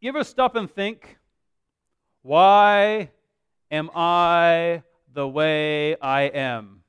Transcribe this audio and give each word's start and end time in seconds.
You 0.00 0.10
ever 0.10 0.22
stop 0.22 0.54
and 0.54 0.70
think, 0.70 1.18
why 2.22 3.10
am 3.68 3.90
I 3.96 4.84
the 5.12 5.26
way 5.26 5.96
I 5.96 6.22
am? 6.22 6.82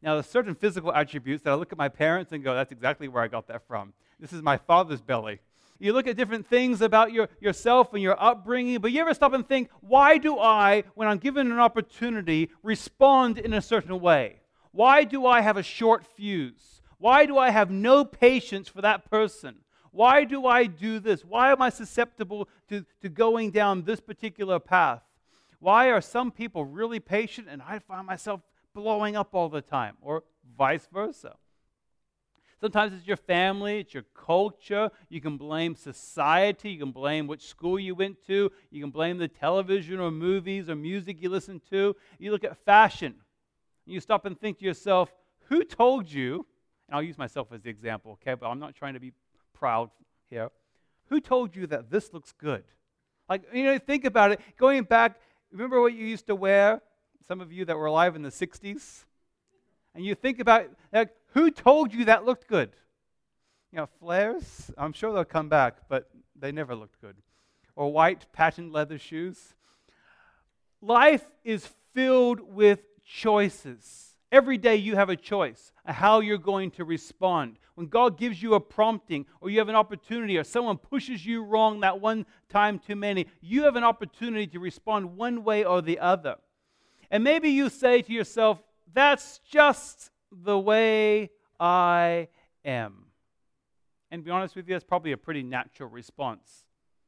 Now, 0.00 0.14
there's 0.14 0.26
certain 0.26 0.54
physical 0.54 0.90
attributes 0.90 1.42
that 1.42 1.50
I 1.50 1.56
look 1.56 1.72
at 1.72 1.78
my 1.78 1.90
parents 1.90 2.32
and 2.32 2.42
go, 2.42 2.54
that's 2.54 2.72
exactly 2.72 3.06
where 3.06 3.22
I 3.22 3.28
got 3.28 3.48
that 3.48 3.66
from. 3.68 3.92
This 4.18 4.32
is 4.32 4.40
my 4.40 4.56
father's 4.56 5.02
belly. 5.02 5.40
You 5.78 5.92
look 5.92 6.06
at 6.06 6.16
different 6.16 6.46
things 6.46 6.80
about 6.80 7.12
your, 7.12 7.28
yourself 7.38 7.92
and 7.92 8.02
your 8.02 8.16
upbringing, 8.22 8.78
but 8.78 8.92
you 8.92 9.02
ever 9.02 9.12
stop 9.12 9.34
and 9.34 9.46
think, 9.46 9.68
why 9.80 10.16
do 10.16 10.38
I, 10.38 10.84
when 10.94 11.06
I'm 11.06 11.18
given 11.18 11.52
an 11.52 11.58
opportunity, 11.58 12.48
respond 12.62 13.36
in 13.36 13.52
a 13.52 13.60
certain 13.60 14.00
way? 14.00 14.40
Why 14.72 15.04
do 15.04 15.26
I 15.26 15.42
have 15.42 15.58
a 15.58 15.62
short 15.62 16.06
fuse? 16.06 16.80
Why 16.96 17.26
do 17.26 17.36
I 17.36 17.50
have 17.50 17.70
no 17.70 18.06
patience 18.06 18.68
for 18.68 18.80
that 18.80 19.10
person? 19.10 19.56
Why 19.94 20.24
do 20.24 20.44
I 20.44 20.66
do 20.66 20.98
this? 20.98 21.24
Why 21.24 21.52
am 21.52 21.62
I 21.62 21.70
susceptible 21.70 22.48
to, 22.68 22.84
to 23.00 23.08
going 23.08 23.52
down 23.52 23.84
this 23.84 24.00
particular 24.00 24.58
path? 24.58 25.02
Why 25.60 25.92
are 25.92 26.00
some 26.00 26.32
people 26.32 26.64
really 26.64 26.98
patient 26.98 27.46
and 27.48 27.62
I 27.62 27.78
find 27.78 28.04
myself 28.04 28.40
blowing 28.74 29.14
up 29.14 29.36
all 29.36 29.48
the 29.48 29.62
time? 29.62 29.94
Or 30.02 30.24
vice 30.58 30.88
versa. 30.92 31.36
Sometimes 32.60 32.92
it's 32.92 33.06
your 33.06 33.16
family, 33.16 33.78
it's 33.78 33.94
your 33.94 34.02
culture. 34.14 34.90
You 35.10 35.20
can 35.20 35.36
blame 35.36 35.76
society. 35.76 36.70
You 36.70 36.80
can 36.80 36.90
blame 36.90 37.28
which 37.28 37.46
school 37.46 37.78
you 37.78 37.94
went 37.94 38.16
to. 38.26 38.50
You 38.72 38.80
can 38.80 38.90
blame 38.90 39.18
the 39.18 39.28
television 39.28 40.00
or 40.00 40.10
movies 40.10 40.68
or 40.68 40.74
music 40.74 41.22
you 41.22 41.28
listen 41.28 41.60
to. 41.70 41.94
You 42.18 42.32
look 42.32 42.42
at 42.42 42.56
fashion. 42.64 43.14
You 43.86 44.00
stop 44.00 44.24
and 44.24 44.36
think 44.40 44.58
to 44.58 44.64
yourself, 44.64 45.14
who 45.48 45.62
told 45.62 46.10
you? 46.10 46.46
And 46.88 46.96
I'll 46.96 47.02
use 47.02 47.16
myself 47.16 47.52
as 47.52 47.62
the 47.62 47.70
example, 47.70 48.12
okay? 48.12 48.34
But 48.34 48.48
I'm 48.48 48.58
not 48.58 48.74
trying 48.74 48.94
to 48.94 49.00
be 49.00 49.12
proud 49.54 49.90
here. 50.28 50.50
Who 51.08 51.20
told 51.20 51.56
you 51.56 51.66
that 51.68 51.90
this 51.90 52.12
looks 52.12 52.32
good? 52.32 52.64
Like, 53.28 53.42
you 53.54 53.64
know, 53.64 53.78
think 53.78 54.04
about 54.04 54.32
it. 54.32 54.40
Going 54.58 54.82
back, 54.84 55.18
remember 55.50 55.80
what 55.80 55.94
you 55.94 56.04
used 56.04 56.26
to 56.26 56.34
wear? 56.34 56.82
Some 57.26 57.40
of 57.40 57.52
you 57.52 57.64
that 57.64 57.76
were 57.76 57.86
alive 57.86 58.16
in 58.16 58.22
the 58.22 58.30
60s? 58.30 59.04
And 59.94 60.04
you 60.04 60.14
think 60.14 60.40
about, 60.40 60.66
like, 60.92 61.10
who 61.32 61.50
told 61.50 61.94
you 61.94 62.06
that 62.06 62.24
looked 62.24 62.48
good? 62.48 62.70
You 63.72 63.78
know, 63.78 63.88
flares, 63.98 64.70
I'm 64.76 64.92
sure 64.92 65.12
they'll 65.12 65.24
come 65.24 65.48
back, 65.48 65.76
but 65.88 66.10
they 66.38 66.52
never 66.52 66.74
looked 66.74 67.00
good. 67.00 67.16
Or 67.76 67.92
white 67.92 68.30
patent 68.32 68.72
leather 68.72 68.98
shoes. 68.98 69.54
Life 70.80 71.24
is 71.44 71.70
filled 71.92 72.40
with 72.40 72.80
choices. 73.04 74.13
Every 74.34 74.58
day 74.58 74.74
you 74.74 74.96
have 74.96 75.10
a 75.10 75.16
choice 75.16 75.70
of 75.86 75.94
how 75.94 76.18
you're 76.18 76.38
going 76.38 76.72
to 76.72 76.84
respond. 76.84 77.56
When 77.76 77.86
God 77.86 78.18
gives 78.18 78.42
you 78.42 78.54
a 78.54 78.60
prompting, 78.60 79.26
or 79.40 79.48
you 79.48 79.60
have 79.60 79.68
an 79.68 79.76
opportunity, 79.76 80.36
or 80.36 80.42
someone 80.42 80.76
pushes 80.76 81.24
you 81.24 81.44
wrong 81.44 81.78
that 81.80 82.00
one 82.00 82.26
time 82.48 82.80
too 82.80 82.96
many, 82.96 83.28
you 83.40 83.62
have 83.62 83.76
an 83.76 83.84
opportunity 83.84 84.48
to 84.48 84.58
respond 84.58 85.16
one 85.16 85.44
way 85.44 85.62
or 85.62 85.80
the 85.80 86.00
other. 86.00 86.34
And 87.12 87.22
maybe 87.22 87.50
you 87.50 87.68
say 87.68 88.02
to 88.02 88.12
yourself, 88.12 88.60
that's 88.92 89.38
just 89.48 90.10
the 90.32 90.58
way 90.58 91.30
I 91.60 92.26
am. 92.64 93.04
And 94.10 94.20
to 94.22 94.24
be 94.24 94.32
honest 94.32 94.56
with 94.56 94.68
you, 94.68 94.74
that's 94.74 94.82
probably 94.82 95.12
a 95.12 95.16
pretty 95.16 95.44
natural 95.44 95.88
response. 95.90 96.64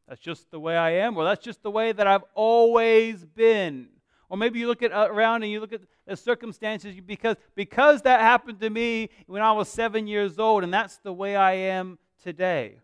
That's 0.06 0.20
just 0.20 0.48
the 0.52 0.60
way 0.60 0.76
I 0.76 0.90
am, 0.90 1.16
or 1.16 1.24
that's 1.24 1.44
just 1.44 1.64
the 1.64 1.72
way 1.72 1.90
that 1.90 2.06
I've 2.06 2.24
always 2.34 3.24
been. 3.24 3.88
Or 4.28 4.36
maybe 4.36 4.58
you 4.58 4.66
look 4.66 4.82
at 4.82 4.92
uh, 4.92 5.08
around 5.10 5.42
and 5.42 5.52
you 5.52 5.60
look 5.60 5.72
at 5.72 5.82
the 6.06 6.16
circumstances 6.16 6.96
because 7.04 7.36
because 7.54 8.02
that 8.02 8.20
happened 8.20 8.60
to 8.60 8.70
me 8.70 9.10
when 9.26 9.42
I 9.42 9.52
was 9.52 9.68
7 9.68 10.06
years 10.06 10.38
old 10.38 10.64
and 10.64 10.74
that's 10.74 10.98
the 10.98 11.12
way 11.12 11.36
I 11.36 11.52
am 11.52 11.98
today. 12.22 12.78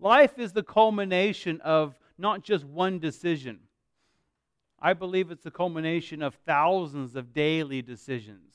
Life 0.00 0.38
is 0.38 0.52
the 0.52 0.62
culmination 0.62 1.60
of 1.60 1.98
not 2.16 2.42
just 2.42 2.64
one 2.64 2.98
decision. 2.98 3.60
I 4.80 4.92
believe 4.92 5.30
it's 5.30 5.44
the 5.44 5.50
culmination 5.50 6.22
of 6.22 6.34
thousands 6.46 7.16
of 7.16 7.32
daily 7.32 7.80
decisions. 7.82 8.54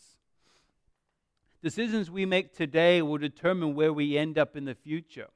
Decisions 1.61 2.09
we 2.09 2.25
make 2.25 2.55
today 2.55 3.01
will 3.01 3.17
determine 3.17 3.75
where 3.75 3.91
we 3.91 4.17
end 4.17 4.38
up 4.38 4.55
in 4.55 4.66
the 4.66 4.75
future 4.75 5.28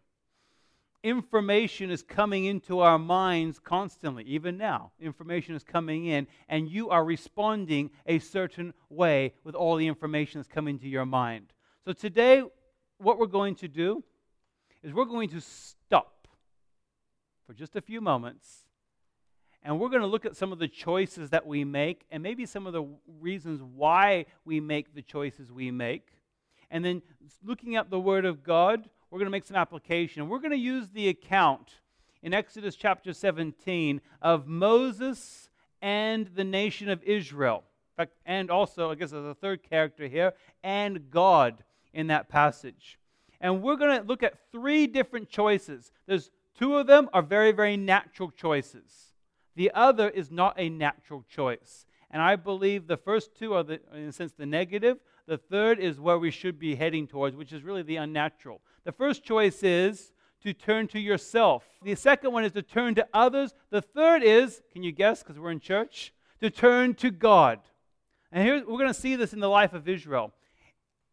information 1.03 1.91
is 1.91 2.02
coming 2.02 2.46
into 2.46 2.80
our 2.80 2.97
minds 2.97 3.59
constantly, 3.59 4.24
even 4.24 4.58
now. 4.58 4.91
Information 5.00 5.53
is 5.53 5.64
coming 5.64 6.06
in, 6.06 6.28
and 6.47 6.69
you 6.69 6.90
are 6.90 7.03
responding 7.03 7.91
a 8.06 8.19
certain 8.19 8.74
way 8.90 9.34
with 9.44 9.53
all 9.53 9.75
the 9.75 9.88
information 9.88 10.40
that's 10.40 10.47
coming 10.47 10.80
to 10.80 10.88
your 10.88 11.06
mind. 11.06 11.53
So, 11.86 11.92
today, 11.92 12.44
what 12.97 13.19
we're 13.19 13.28
going 13.28 13.56
to 13.56 13.68
do 13.68 14.03
is 14.81 14.94
we're 14.94 15.06
going 15.06 15.30
to 15.30 15.42
stop 15.42 16.28
for 17.46 17.53
just 17.53 17.75
a 17.75 17.81
few 17.81 18.02
moments. 18.02 18.66
And 19.66 19.80
we're 19.80 19.90
going 19.90 20.02
to 20.02 20.08
look 20.08 20.25
at 20.25 20.36
some 20.36 20.52
of 20.52 20.59
the 20.59 20.68
choices 20.68 21.30
that 21.30 21.47
we 21.47 21.63
make 21.63 22.06
and 22.12 22.22
maybe 22.22 22.46
some 22.46 22.68
of 22.68 22.74
the 22.74 22.86
reasons 23.19 23.62
why 23.62 24.25
we 24.44 24.59
make 24.59 24.94
the 24.94 25.02
choices 25.02 25.52
we 25.53 25.72
make. 25.72 26.09
And 26.69 26.84
then 26.84 27.02
looking 27.44 27.78
at 27.78 27.90
the 27.90 28.00
Word 28.00 28.25
of 28.25 28.44
God, 28.44 28.90
we're 29.13 29.19
going 29.19 29.28
to 29.28 29.31
make 29.31 29.46
some 29.46 29.57
application. 29.57 30.28
We're 30.28 30.40
going 30.40 30.53
to 30.53 30.57
use 30.57 30.90
the 30.90 31.07
account 31.07 31.69
in 32.24 32.34
Exodus 32.34 32.75
chapter 32.75 33.13
17 33.13 34.01
of 34.24 34.47
Moses 34.47 35.51
and 35.84 36.25
the 36.34 36.44
nation 36.44 36.90
of 36.90 37.03
Israel. 37.03 37.63
In 37.91 37.96
fact, 37.96 38.13
and 38.25 38.50
also, 38.50 38.90
I 38.90 38.96
guess 38.96 39.12
there's 39.12 39.24
a 39.24 39.35
third 39.35 39.62
character 39.62 40.07
here, 40.07 40.34
and 40.63 41.12
God 41.12 41.63
in 41.94 42.07
that 42.07 42.28
passage. 42.28 42.97
And 43.40 43.62
we're 43.62 43.75
going 43.75 44.01
to 44.01 44.07
look 44.07 44.24
at 44.24 44.34
three 44.51 44.88
different 44.88 45.30
choices. 45.30 45.91
There's 46.07 46.31
two 46.57 46.78
of 46.78 46.88
them 46.88 47.07
are 47.13 47.22
very, 47.22 47.51
very 47.51 47.78
natural 47.78 48.31
choices. 48.31 49.13
The 49.56 49.69
other 49.75 50.09
is 50.09 50.31
not 50.31 50.56
a 50.57 50.69
natural 50.69 51.24
choice. 51.30 51.85
And 52.09 52.19
I 52.19 52.35
believe 52.35 52.88
the 52.88 52.97
first 52.97 53.35
two 53.38 53.53
are, 53.53 53.62
the, 53.62 53.80
in 53.94 54.07
a 54.07 54.12
sense, 54.12 54.31
the 54.31 54.47
negative. 54.47 54.97
The 55.28 55.38
third 55.38 55.78
is 55.78 56.00
where 56.00 56.18
we 56.18 56.31
should 56.31 56.57
be 56.57 56.74
heading 56.74 57.06
towards, 57.06 57.35
which 57.35 57.53
is 57.53 57.62
really 57.62 57.84
the 57.84 57.97
unnatural. 57.97 58.62
The 58.86 58.92
first 58.92 59.24
choice 59.24 59.64
is 59.64 60.12
to 60.44 60.54
turn 60.54 60.88
to 60.90 61.00
yourself. 61.00 61.64
The 61.82 61.96
second 61.96 62.34
one 62.34 62.44
is 62.44 62.52
to 62.52 62.62
turn 62.62 62.96
to 62.96 63.08
others. 63.14 63.54
The 63.70 63.82
third 63.82 64.24
is, 64.24 64.62
can 64.74 64.84
you 64.84 64.92
guess, 64.92 65.24
because 65.24 65.40
we're 65.40 65.52
in 65.52 65.60
church, 65.60 66.14
to 66.42 66.50
turn 66.50 66.94
to 66.96 67.10
God. 67.10 67.60
And 68.32 68.46
here 68.46 68.58
we're 68.58 68.78
going 68.78 68.88
to 68.88 68.94
see 68.94 69.16
this 69.16 69.34
in 69.34 69.40
the 69.40 69.50
life 69.50 69.74
of 69.74 69.88
Israel. 69.88 70.34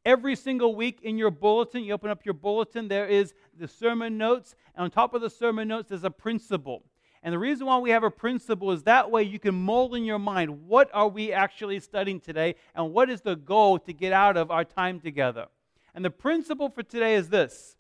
Every 0.04 0.34
single 0.34 0.74
week 0.74 1.00
in 1.02 1.18
your 1.18 1.30
bulletin, 1.30 1.84
you 1.84 1.92
open 1.92 2.10
up 2.10 2.24
your 2.24 2.34
bulletin, 2.34 2.88
there 2.88 3.06
is 3.06 3.34
the 3.56 3.68
sermon 3.68 4.18
notes. 4.18 4.56
And 4.74 4.84
on 4.84 4.90
top 4.90 5.14
of 5.14 5.20
the 5.20 5.30
sermon 5.30 5.68
notes, 5.68 5.90
there's 5.90 6.04
a 6.04 6.10
principle. 6.10 6.82
And 7.22 7.34
the 7.34 7.38
reason 7.38 7.66
why 7.66 7.78
we 7.78 7.90
have 7.90 8.02
a 8.02 8.10
principle 8.10 8.72
is 8.72 8.82
that 8.84 9.10
way 9.10 9.22
you 9.22 9.38
can 9.38 9.54
mold 9.54 9.94
in 9.94 10.04
your 10.04 10.18
mind 10.18 10.66
what 10.66 10.90
are 10.94 11.08
we 11.08 11.32
actually 11.32 11.78
studying 11.80 12.18
today 12.18 12.54
and 12.74 12.92
what 12.92 13.10
is 13.10 13.20
the 13.20 13.36
goal 13.36 13.78
to 13.80 13.92
get 13.92 14.12
out 14.12 14.38
of 14.38 14.50
our 14.50 14.64
time 14.64 15.00
together. 15.00 15.46
And 15.94 16.04
the 16.04 16.10
principle 16.10 16.68
for 16.68 16.82
today 16.82 17.14
is 17.14 17.28
this 17.28 17.76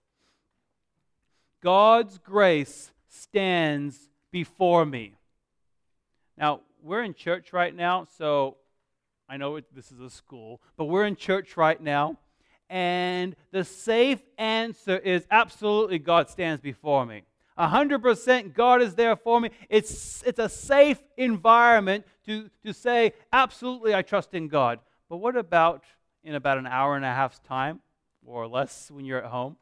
God's 1.62 2.18
grace 2.18 2.90
stands 3.08 4.08
before 4.30 4.86
me. 4.86 5.14
Now, 6.36 6.60
we're 6.82 7.02
in 7.02 7.14
church 7.14 7.52
right 7.52 7.74
now, 7.74 8.06
so 8.16 8.56
I 9.28 9.36
know 9.36 9.56
it, 9.56 9.64
this 9.74 9.92
is 9.92 10.00
a 10.00 10.10
school, 10.10 10.60
but 10.76 10.86
we're 10.86 11.04
in 11.04 11.16
church 11.16 11.56
right 11.56 11.80
now. 11.80 12.16
And 12.68 13.34
the 13.50 13.64
safe 13.64 14.20
answer 14.38 14.96
is 14.96 15.26
absolutely 15.30 15.98
God 15.98 16.30
stands 16.30 16.62
before 16.62 17.04
me. 17.04 17.22
100% 17.58 18.54
God 18.54 18.80
is 18.80 18.94
there 18.94 19.16
for 19.16 19.40
me. 19.40 19.50
It's, 19.68 20.22
it's 20.22 20.38
a 20.38 20.48
safe 20.48 20.98
environment 21.16 22.06
to, 22.26 22.48
to 22.64 22.72
say, 22.72 23.12
absolutely, 23.32 23.94
I 23.94 24.02
trust 24.02 24.34
in 24.34 24.48
God. 24.48 24.78
But 25.08 25.18
what 25.18 25.36
about 25.36 25.82
in 26.22 26.34
about 26.34 26.58
an 26.58 26.66
hour 26.66 26.96
and 26.96 27.04
a 27.04 27.08
half's 27.08 27.40
time? 27.40 27.80
Or 28.30 28.46
less 28.46 28.90
when 28.90 29.04
you're 29.04 29.22
at 29.22 29.30
home, 29.30 29.56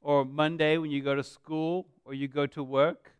or 0.00 0.24
Monday 0.24 0.78
when 0.78 0.90
you 0.90 1.00
go 1.00 1.14
to 1.14 1.22
school 1.22 1.86
or 2.04 2.14
you 2.14 2.28
go 2.28 2.46
to 2.46 2.62
work? 2.62 3.12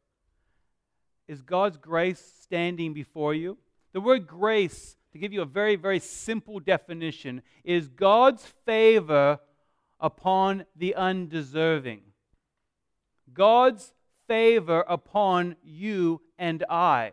Is 1.28 1.40
God's 1.40 1.76
grace 1.76 2.22
standing 2.42 2.92
before 2.92 3.34
you? 3.34 3.56
The 3.92 4.00
word 4.00 4.26
grace, 4.26 4.96
to 5.12 5.18
give 5.18 5.32
you 5.32 5.42
a 5.42 5.46
very, 5.46 5.76
very 5.76 6.00
simple 6.00 6.58
definition, 6.58 7.42
is 7.62 7.88
God's 7.88 8.44
favor 8.66 9.38
upon 10.00 10.64
the 10.74 10.94
undeserving. 10.94 12.00
God's 13.32 13.92
favor 14.26 14.84
upon 14.88 15.56
you 15.62 16.20
and 16.38 16.64
I. 16.68 17.12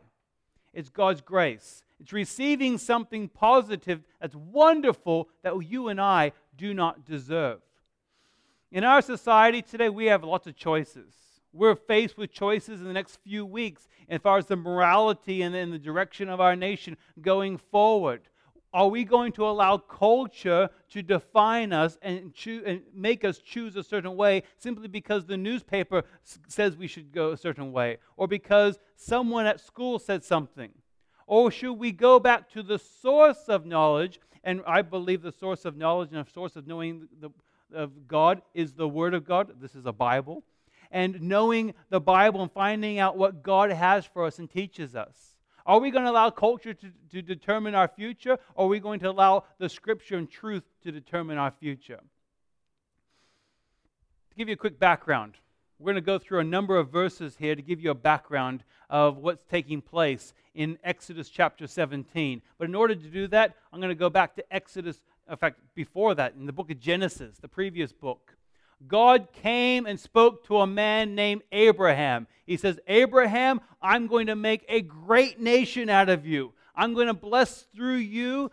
It's 0.73 0.89
God's 0.89 1.21
grace. 1.21 1.83
It's 1.99 2.13
receiving 2.13 2.77
something 2.77 3.27
positive 3.27 4.01
that's 4.21 4.35
wonderful 4.35 5.29
that 5.43 5.57
you 5.59 5.89
and 5.89 5.99
I 5.99 6.31
do 6.59 6.73
not 6.73 7.05
deserve. 7.05 7.61
In 8.71 8.83
our 8.83 9.01
society 9.01 9.61
today, 9.61 9.89
we 9.89 10.05
have 10.07 10.23
lots 10.23 10.45
of 10.45 10.55
choices. 10.55 11.13
We're 11.53 11.75
faced 11.75 12.17
with 12.17 12.31
choices 12.31 12.81
in 12.81 12.87
the 12.87 12.93
next 12.93 13.17
few 13.23 13.43
weeks 13.45 13.87
as 14.09 14.21
far 14.21 14.37
as 14.37 14.45
the 14.45 14.55
morality 14.55 15.41
and, 15.41 15.55
the 15.55 15.79
direction 15.79 16.29
of 16.29 16.39
our 16.39 16.55
nation 16.55 16.97
going 17.21 17.57
forward. 17.57 18.21
are 18.71 18.87
we 18.87 19.03
going 19.03 19.31
to 19.31 19.43
allow 19.51 19.77
culture 19.77 20.69
to 20.93 21.01
define 21.01 21.73
us 21.73 21.97
and, 22.03 22.31
choo- 22.35 22.61
and 22.67 22.81
make 22.93 23.25
us 23.25 23.39
choose 23.39 23.75
a 23.75 23.83
certain 23.83 24.15
way 24.15 24.43
simply 24.57 24.87
because 24.87 25.25
the 25.25 25.37
newspaper 25.37 26.03
s- 26.23 26.37
says 26.47 26.77
we 26.77 26.85
should 26.85 27.11
go 27.11 27.31
a 27.31 27.37
certain 27.37 27.71
way 27.71 27.97
or 28.15 28.27
because 28.27 28.77
someone 28.95 29.47
at 29.47 29.59
school 29.59 29.97
said 29.97 30.23
something? 30.23 30.69
Or 31.25 31.49
should 31.51 31.73
we 31.85 31.91
go 31.91 32.19
back 32.19 32.41
to 32.51 32.61
the 32.61 32.77
source 32.77 33.43
of 33.47 33.65
knowledge? 33.65 34.19
And 34.43 34.61
I 34.65 34.81
believe 34.81 35.21
the 35.21 35.31
source 35.31 35.65
of 35.65 35.77
knowledge 35.77 36.09
and 36.11 36.25
the 36.25 36.31
source 36.31 36.55
of 36.55 36.67
knowing 36.67 37.07
the, 37.19 37.29
of 37.73 38.07
God 38.07 38.41
is 38.53 38.73
the 38.73 38.87
Word 38.87 39.13
of 39.13 39.25
God. 39.25 39.51
This 39.61 39.75
is 39.75 39.85
a 39.85 39.93
Bible. 39.93 40.43
And 40.91 41.21
knowing 41.21 41.73
the 41.89 41.99
Bible 41.99 42.41
and 42.41 42.51
finding 42.51 42.99
out 42.99 43.17
what 43.17 43.43
God 43.43 43.71
has 43.71 44.05
for 44.05 44.25
us 44.25 44.39
and 44.39 44.49
teaches 44.49 44.95
us. 44.95 45.35
Are 45.65 45.79
we 45.79 45.91
going 45.91 46.05
to 46.05 46.09
allow 46.09 46.31
culture 46.31 46.73
to, 46.73 46.91
to 47.11 47.21
determine 47.21 47.75
our 47.75 47.87
future, 47.87 48.39
or 48.55 48.65
are 48.65 48.69
we 48.69 48.79
going 48.79 48.99
to 49.01 49.09
allow 49.09 49.43
the 49.59 49.69
scripture 49.69 50.17
and 50.17 50.27
truth 50.27 50.63
to 50.83 50.91
determine 50.91 51.37
our 51.37 51.51
future? 51.51 51.99
To 54.29 54.35
give 54.35 54.47
you 54.47 54.53
a 54.53 54.57
quick 54.57 54.79
background, 54.79 55.35
we're 55.79 55.93
going 55.93 55.95
to 55.95 56.01
go 56.01 56.19
through 56.19 56.39
a 56.39 56.43
number 56.43 56.75
of 56.75 56.89
verses 56.89 57.37
here 57.39 57.55
to 57.55 57.61
give 57.61 57.79
you 57.79 57.89
a 57.89 57.95
background 57.95 58.63
of 58.89 59.17
what's 59.17 59.45
taking 59.45 59.81
place 59.81 60.33
in 60.53 60.77
Exodus 60.83 61.29
chapter 61.29 61.67
17. 61.67 62.41
But 62.57 62.67
in 62.67 62.75
order 62.75 62.95
to 62.95 63.07
do 63.07 63.27
that, 63.27 63.55
I'm 63.71 63.79
going 63.79 63.89
to 63.89 63.95
go 63.95 64.09
back 64.09 64.35
to 64.35 64.53
Exodus, 64.53 64.99
in 65.29 65.37
fact, 65.37 65.61
before 65.75 66.15
that, 66.15 66.33
in 66.35 66.45
the 66.45 66.53
book 66.53 66.69
of 66.69 66.79
Genesis, 66.79 67.37
the 67.37 67.47
previous 67.47 67.93
book. 67.93 68.35
God 68.87 69.29
came 69.31 69.85
and 69.85 69.97
spoke 69.97 70.45
to 70.47 70.57
a 70.57 70.67
man 70.67 71.15
named 71.15 71.43
Abraham. 71.51 72.27
He 72.45 72.57
says, 72.57 72.77
Abraham, 72.87 73.61
I'm 73.81 74.07
going 74.07 74.27
to 74.27 74.35
make 74.35 74.65
a 74.67 74.81
great 74.81 75.39
nation 75.39 75.89
out 75.89 76.09
of 76.09 76.25
you. 76.25 76.53
I'm 76.75 76.93
going 76.93 77.07
to 77.07 77.13
bless 77.13 77.65
through 77.75 77.97
you 77.97 78.51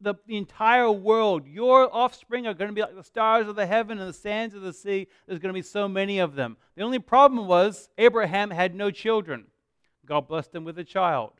the, 0.00 0.14
the, 0.26 0.36
entire 0.36 0.90
world. 0.90 1.46
Your 1.46 1.94
offspring 1.94 2.46
are 2.46 2.54
going 2.54 2.68
to 2.68 2.74
be 2.74 2.82
like 2.82 2.94
the 2.94 3.04
stars 3.04 3.48
of 3.48 3.56
the 3.56 3.66
heaven 3.66 3.98
and 3.98 4.08
the 4.08 4.12
sands 4.12 4.54
of 4.54 4.62
the 4.62 4.72
sea. 4.72 5.08
There's 5.26 5.38
going 5.38 5.52
to 5.52 5.58
be 5.58 5.62
so 5.62 5.88
many 5.88 6.18
of 6.18 6.34
them. 6.34 6.56
The 6.76 6.82
only 6.82 6.98
problem 6.98 7.46
was 7.46 7.88
Abraham 7.98 8.50
had 8.50 8.74
no 8.74 8.90
children. 8.90 9.46
God 10.06 10.28
blessed 10.28 10.54
him 10.54 10.64
with 10.64 10.78
a 10.78 10.84
child. 10.84 11.32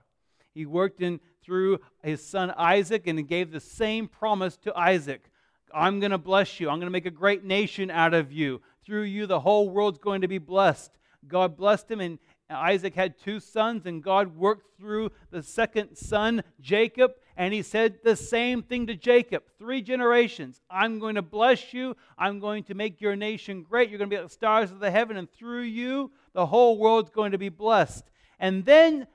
He 0.54 0.66
worked 0.66 1.00
in 1.00 1.20
through 1.42 1.78
his 2.02 2.24
son 2.24 2.52
Isaac 2.56 3.06
and 3.06 3.26
gave 3.26 3.50
the 3.50 3.60
same 3.60 4.08
promise 4.08 4.56
to 4.58 4.76
Isaac. 4.76 5.30
I'm 5.72 6.00
going 6.00 6.10
to 6.10 6.18
bless 6.18 6.60
you. 6.60 6.68
I'm 6.68 6.78
going 6.78 6.86
to 6.86 6.90
make 6.90 7.06
a 7.06 7.10
great 7.10 7.44
nation 7.44 7.90
out 7.90 8.14
of 8.14 8.32
you. 8.32 8.60
Through 8.84 9.02
you, 9.02 9.26
the 9.26 9.40
whole 9.40 9.68
world's 9.68 9.98
going 9.98 10.22
to 10.22 10.28
be 10.28 10.38
blessed. 10.38 10.90
God 11.26 11.56
blessed 11.56 11.90
him, 11.90 12.00
and 12.00 12.18
Isaac 12.50 12.94
had 12.94 13.18
two 13.18 13.40
sons, 13.40 13.86
and 13.86 14.02
God 14.02 14.36
worked 14.36 14.78
through 14.78 15.10
the 15.30 15.42
second 15.42 15.96
son, 15.96 16.42
Jacob, 16.60 17.12
and 17.38 17.54
he 17.54 17.62
said 17.62 18.00
the 18.02 18.16
same 18.16 18.62
thing 18.62 18.88
to 18.88 18.96
Jacob 18.96 19.44
three 19.58 19.80
generations. 19.80 20.60
I'm 20.68 20.98
going 20.98 21.14
to 21.14 21.22
bless 21.22 21.72
you. 21.72 21.96
I'm 22.18 22.40
going 22.40 22.64
to 22.64 22.74
make 22.74 23.00
your 23.00 23.14
nation 23.14 23.62
great. 23.62 23.88
You're 23.88 23.98
going 23.98 24.10
to 24.10 24.14
be 24.14 24.20
like 24.20 24.28
the 24.28 24.34
stars 24.34 24.72
of 24.72 24.80
the 24.80 24.90
heaven, 24.90 25.16
and 25.16 25.30
through 25.30 25.62
you, 25.62 26.10
the 26.34 26.46
whole 26.46 26.76
world's 26.76 27.10
going 27.10 27.32
to 27.32 27.38
be 27.38 27.48
blessed. 27.48 28.04
And 28.40 28.64
then, 28.64 29.06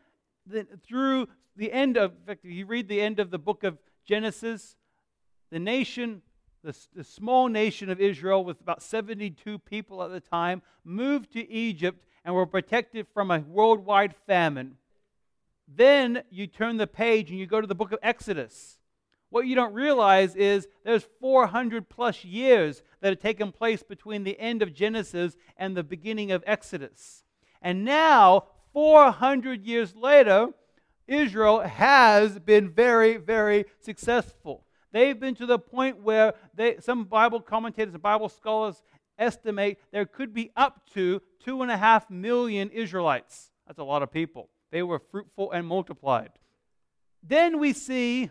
the, 0.47 0.65
through 0.87 1.27
the 1.57 1.71
end 1.71 1.97
of, 1.97 2.11
in 2.11 2.25
fact, 2.25 2.45
you 2.45 2.65
read 2.65 2.87
the 2.87 3.01
end 3.01 3.19
of 3.19 3.29
the 3.29 3.37
book 3.37 3.65
of 3.65 3.77
Genesis, 4.07 4.77
the 5.51 5.59
nation 5.59 6.21
the, 6.63 6.75
the, 6.95 7.03
small 7.03 7.49
nation 7.49 7.89
of 7.89 7.99
Israel, 7.99 8.45
with 8.45 8.61
about 8.61 8.81
72 8.81 9.59
people 9.59 10.01
at 10.01 10.11
the 10.11 10.21
time, 10.21 10.61
moved 10.85 11.33
to 11.33 11.51
Egypt 11.51 12.05
and 12.23 12.33
were 12.33 12.45
protected 12.45 13.05
from 13.13 13.31
a 13.31 13.39
worldwide 13.39 14.15
famine. 14.25 14.77
Then 15.75 16.23
you 16.29 16.47
turn 16.47 16.77
the 16.77 16.87
page 16.87 17.29
and 17.29 17.39
you 17.39 17.45
go 17.45 17.61
to 17.61 17.67
the 17.67 17.75
book 17.75 17.91
of 17.91 17.99
Exodus. 18.03 18.79
What 19.29 19.47
you 19.47 19.55
don't 19.55 19.73
realize 19.73 20.35
is 20.35 20.67
there's 20.83 21.07
400 21.19 21.89
plus 21.89 22.23
years 22.23 22.83
that 23.01 23.09
have 23.09 23.19
taken 23.19 23.51
place 23.51 23.81
between 23.81 24.23
the 24.23 24.39
end 24.39 24.61
of 24.61 24.73
Genesis 24.73 25.35
and 25.57 25.75
the 25.75 25.83
beginning 25.83 26.31
of 26.31 26.43
Exodus. 26.45 27.23
And 27.61 27.83
now, 27.83 28.45
400 28.73 29.65
years 29.65 29.95
later, 29.95 30.49
Israel 31.07 31.61
has 31.61 32.37
been 32.39 32.69
very, 32.69 33.17
very 33.17 33.65
successful. 33.79 34.65
They've 34.91 35.19
been 35.19 35.35
to 35.35 35.47
the 35.47 35.59
point 35.59 36.01
where 36.01 36.33
they, 36.53 36.77
some 36.79 37.05
Bible 37.05 37.41
commentators 37.41 37.95
and 37.95 38.03
Bible 38.03 38.29
scholars 38.29 38.83
estimate 39.17 39.79
there 39.91 40.05
could 40.05 40.33
be 40.33 40.51
up 40.55 40.81
to 40.93 41.21
two 41.43 41.61
and 41.61 41.71
a 41.71 41.77
half 41.77 42.09
million 42.09 42.69
Israelites. 42.69 43.51
That's 43.65 43.79
a 43.79 43.83
lot 43.83 44.03
of 44.03 44.11
people. 44.11 44.49
They 44.73 44.83
were 44.83 44.99
fruitful 44.99 45.53
and 45.53 45.65
multiplied. 45.65 46.31
Then 47.21 47.59
we 47.59 47.71
see, 47.71 48.29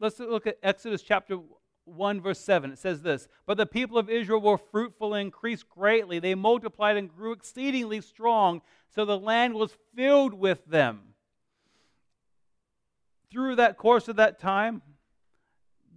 let's 0.00 0.18
look 0.18 0.46
at 0.46 0.56
Exodus 0.62 1.02
chapter 1.02 1.38
1, 1.84 2.22
verse 2.22 2.38
7. 2.38 2.70
It 2.70 2.78
says 2.78 3.02
this 3.02 3.28
But 3.44 3.58
the 3.58 3.66
people 3.66 3.98
of 3.98 4.08
Israel 4.08 4.40
were 4.40 4.56
fruitful 4.56 5.12
and 5.12 5.26
increased 5.26 5.68
greatly. 5.68 6.18
They 6.18 6.34
multiplied 6.34 6.96
and 6.96 7.14
grew 7.14 7.32
exceedingly 7.32 8.00
strong, 8.00 8.62
so 8.94 9.04
the 9.04 9.18
land 9.18 9.52
was 9.52 9.76
filled 9.94 10.32
with 10.32 10.64
them 10.64 11.14
through 13.34 13.56
that 13.56 13.76
course 13.76 14.06
of 14.06 14.14
that 14.14 14.38
time, 14.38 14.80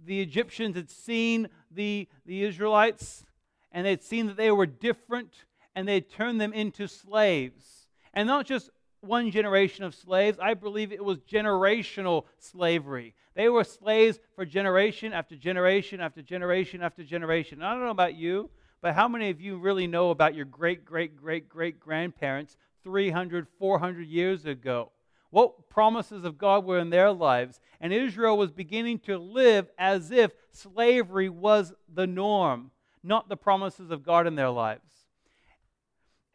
the 0.04 0.20
Egyptians 0.20 0.74
had 0.74 0.90
seen 0.90 1.48
the, 1.70 2.08
the 2.26 2.42
Israelites 2.42 3.24
and 3.70 3.86
they'd 3.86 4.02
seen 4.02 4.26
that 4.26 4.36
they 4.36 4.50
were 4.50 4.66
different 4.66 5.44
and 5.76 5.86
they'd 5.86 6.10
turned 6.10 6.40
them 6.40 6.52
into 6.52 6.88
slaves. 6.88 7.77
And 8.18 8.26
not 8.26 8.46
just 8.46 8.70
one 8.98 9.30
generation 9.30 9.84
of 9.84 9.94
slaves, 9.94 10.40
I 10.42 10.54
believe 10.54 10.90
it 10.90 11.04
was 11.04 11.18
generational 11.18 12.24
slavery. 12.40 13.14
They 13.36 13.48
were 13.48 13.62
slaves 13.62 14.18
for 14.34 14.44
generation 14.44 15.12
after 15.12 15.36
generation 15.36 16.00
after 16.00 16.20
generation 16.20 16.82
after 16.82 17.04
generation. 17.04 17.60
And 17.60 17.68
I 17.68 17.74
don't 17.74 17.84
know 17.84 17.90
about 17.90 18.16
you, 18.16 18.50
but 18.80 18.96
how 18.96 19.06
many 19.06 19.30
of 19.30 19.40
you 19.40 19.56
really 19.56 19.86
know 19.86 20.10
about 20.10 20.34
your 20.34 20.46
great, 20.46 20.84
great, 20.84 21.16
great, 21.16 21.48
great 21.48 21.78
grandparents 21.78 22.56
300, 22.82 23.46
400 23.56 24.08
years 24.08 24.46
ago? 24.46 24.90
what 25.30 25.68
promises 25.68 26.24
of 26.24 26.38
God 26.38 26.64
were 26.64 26.78
in 26.78 26.88
their 26.88 27.12
lives. 27.12 27.60
And 27.82 27.92
Israel 27.92 28.38
was 28.38 28.50
beginning 28.50 29.00
to 29.00 29.18
live 29.18 29.68
as 29.78 30.10
if 30.10 30.32
slavery 30.52 31.28
was 31.28 31.74
the 31.92 32.06
norm, 32.06 32.70
not 33.04 33.28
the 33.28 33.36
promises 33.36 33.90
of 33.90 34.02
God 34.02 34.26
in 34.26 34.36
their 34.36 34.48
lives. 34.48 34.90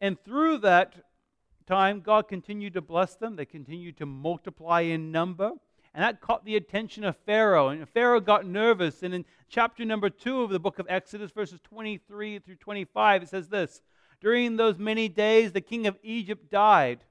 And 0.00 0.16
through 0.24 0.58
that 0.58 0.94
time, 1.66 2.00
God 2.00 2.28
continued 2.28 2.74
to 2.74 2.80
bless 2.80 3.14
them. 3.14 3.36
They 3.36 3.44
continued 3.44 3.96
to 3.98 4.06
multiply 4.06 4.80
in 4.80 5.12
number. 5.12 5.52
And 5.94 6.02
that 6.02 6.20
caught 6.20 6.44
the 6.44 6.56
attention 6.56 7.04
of 7.04 7.16
Pharaoh. 7.18 7.68
And 7.68 7.88
Pharaoh 7.88 8.20
got 8.20 8.46
nervous. 8.46 9.02
And 9.02 9.14
in 9.14 9.24
chapter 9.48 9.84
number 9.84 10.10
two 10.10 10.42
of 10.42 10.50
the 10.50 10.58
book 10.58 10.78
of 10.78 10.86
Exodus, 10.88 11.30
verses 11.30 11.60
23 11.64 12.40
through 12.40 12.56
25, 12.56 13.22
it 13.22 13.28
says 13.28 13.48
this 13.48 13.80
During 14.20 14.56
those 14.56 14.78
many 14.78 15.08
days, 15.08 15.52
the 15.52 15.60
king 15.60 15.86
of 15.86 15.96
Egypt 16.02 16.50
died 16.50 17.04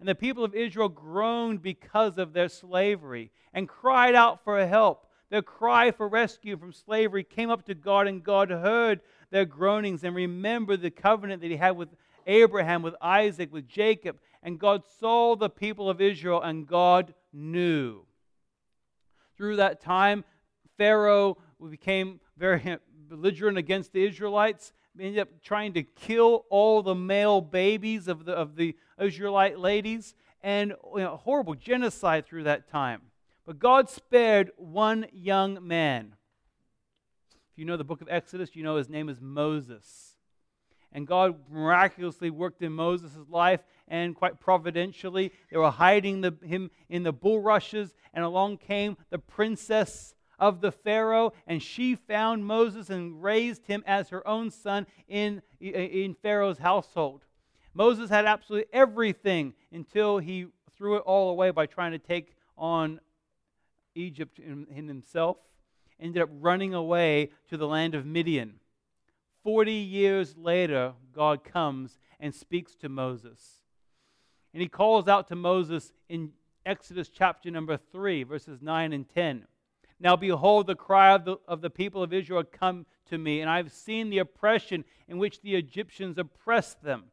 and 0.00 0.08
the 0.08 0.14
people 0.14 0.44
of 0.44 0.54
Israel 0.54 0.88
groaned 0.88 1.62
because 1.62 2.18
of 2.18 2.32
their 2.32 2.48
slavery 2.48 3.30
and 3.52 3.68
cried 3.68 4.14
out 4.14 4.44
for 4.44 4.64
help. 4.66 5.06
Their 5.30 5.42
cry 5.42 5.90
for 5.90 6.08
rescue 6.08 6.56
from 6.56 6.72
slavery 6.72 7.24
came 7.24 7.50
up 7.50 7.66
to 7.66 7.74
God, 7.74 8.06
and 8.06 8.24
God 8.24 8.50
heard 8.50 9.00
their 9.30 9.44
groanings 9.44 10.02
and 10.04 10.16
remembered 10.16 10.80
the 10.80 10.90
covenant 10.90 11.42
that 11.42 11.50
He 11.50 11.56
had 11.56 11.76
with 11.76 11.90
Abraham, 12.28 12.82
with 12.82 12.94
Isaac, 13.00 13.52
with 13.52 13.66
Jacob. 13.66 14.18
And 14.42 14.60
God 14.60 14.84
saw 15.00 15.34
the 15.34 15.50
people 15.50 15.90
of 15.90 16.00
Israel, 16.00 16.40
and 16.40 16.66
God 16.66 17.14
knew. 17.32 18.04
Through 19.36 19.56
that 19.56 19.80
time, 19.80 20.24
Pharaoh 20.76 21.38
became 21.70 22.20
very 22.36 22.78
belligerent 23.08 23.58
against 23.58 23.92
the 23.92 24.06
Israelites, 24.06 24.72
ended 24.98 25.18
up 25.18 25.28
trying 25.42 25.72
to 25.74 25.82
kill 25.82 26.44
all 26.50 26.82
the 26.82 26.94
male 26.94 27.40
babies 27.40 28.08
of 28.08 28.24
the, 28.24 28.32
of 28.32 28.56
the 28.56 28.76
Israelite 29.00 29.58
ladies, 29.58 30.14
and 30.42 30.74
you 30.94 31.00
know, 31.00 31.16
horrible 31.16 31.54
genocide 31.54 32.26
through 32.26 32.44
that 32.44 32.68
time. 32.68 33.02
But 33.46 33.58
God 33.58 33.88
spared 33.88 34.50
one 34.56 35.06
young 35.12 35.66
man. 35.66 36.14
If 37.52 37.58
you 37.58 37.64
know 37.64 37.76
the 37.76 37.84
book 37.84 38.00
of 38.00 38.08
Exodus, 38.10 38.54
you 38.54 38.62
know 38.62 38.76
his 38.76 38.88
name 38.88 39.08
is 39.08 39.20
Moses. 39.20 40.07
And 40.92 41.06
God 41.06 41.36
miraculously 41.50 42.30
worked 42.30 42.62
in 42.62 42.72
Moses' 42.72 43.28
life, 43.28 43.60
and 43.88 44.14
quite 44.14 44.40
providentially, 44.40 45.32
they 45.50 45.58
were 45.58 45.70
hiding 45.70 46.22
the, 46.22 46.34
him 46.42 46.70
in 46.88 47.02
the 47.02 47.12
bulrushes, 47.12 47.94
and 48.14 48.24
along 48.24 48.58
came 48.58 48.96
the 49.10 49.18
princess 49.18 50.14
of 50.38 50.60
the 50.60 50.72
Pharaoh, 50.72 51.32
and 51.46 51.62
she 51.62 51.94
found 51.94 52.46
Moses 52.46 52.90
and 52.90 53.22
raised 53.22 53.66
him 53.66 53.82
as 53.86 54.08
her 54.10 54.26
own 54.26 54.50
son 54.50 54.86
in, 55.08 55.42
in 55.60 56.14
Pharaoh's 56.14 56.58
household. 56.58 57.24
Moses 57.74 58.08
had 58.08 58.24
absolutely 58.24 58.68
everything 58.72 59.54
until 59.72 60.18
he 60.18 60.46
threw 60.76 60.96
it 60.96 61.02
all 61.06 61.30
away 61.30 61.50
by 61.50 61.66
trying 61.66 61.92
to 61.92 61.98
take 61.98 62.34
on 62.56 63.00
Egypt 63.94 64.38
in, 64.38 64.66
in 64.74 64.88
himself. 64.88 65.36
Ended 66.00 66.22
up 66.22 66.30
running 66.40 66.74
away 66.74 67.30
to 67.48 67.56
the 67.56 67.66
land 67.66 67.94
of 67.94 68.06
Midian. 68.06 68.60
Forty 69.48 69.72
years 69.72 70.36
later, 70.36 70.92
God 71.14 71.42
comes 71.42 71.96
and 72.20 72.34
speaks 72.34 72.74
to 72.74 72.90
Moses. 72.90 73.62
And 74.52 74.60
he 74.60 74.68
calls 74.68 75.08
out 75.08 75.28
to 75.28 75.36
Moses 75.36 75.94
in 76.10 76.32
Exodus 76.66 77.08
chapter 77.08 77.50
number 77.50 77.78
3, 77.78 78.24
verses 78.24 78.60
9 78.60 78.92
and 78.92 79.08
10. 79.08 79.46
Now 80.00 80.16
behold, 80.16 80.66
the 80.66 80.74
cry 80.74 81.14
of 81.14 81.24
the, 81.24 81.38
of 81.48 81.62
the 81.62 81.70
people 81.70 82.02
of 82.02 82.12
Israel 82.12 82.44
come 82.44 82.84
to 83.06 83.16
me, 83.16 83.40
and 83.40 83.48
I've 83.48 83.72
seen 83.72 84.10
the 84.10 84.18
oppression 84.18 84.84
in 85.08 85.16
which 85.16 85.40
the 85.40 85.56
Egyptians 85.56 86.18
oppressed 86.18 86.82
them. 86.82 87.04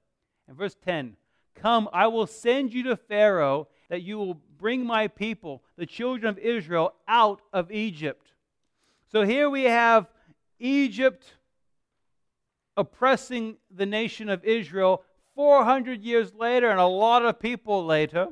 And 0.50 0.58
verse 0.58 0.76
10 0.84 1.16
Come, 1.56 1.88
I 1.94 2.08
will 2.08 2.28
send 2.28 2.74
you 2.74 2.84
to 2.84 2.98
Pharaoh, 2.98 3.70
that 3.88 4.02
you 4.02 4.18
will 4.18 4.42
bring 4.58 4.86
my 4.86 5.08
people, 5.08 5.64
the 5.78 5.86
children 5.86 6.30
of 6.30 6.38
Israel, 6.40 6.96
out 7.08 7.42
of 7.54 7.72
Egypt. 7.72 8.34
So 9.10 9.24
here 9.24 9.50
we 9.50 9.64
have 9.64 10.08
Egypt 10.60 11.32
oppressing 12.78 13.58
the 13.70 13.86
nation 13.86 14.30
of 14.30 14.44
Israel 14.44 15.04
400 15.36 16.02
years 16.02 16.34
later, 16.34 16.70
and 16.70 16.80
a 16.80 16.86
lot 16.86 17.26
of 17.26 17.40
people 17.40 17.86
later 17.86 18.28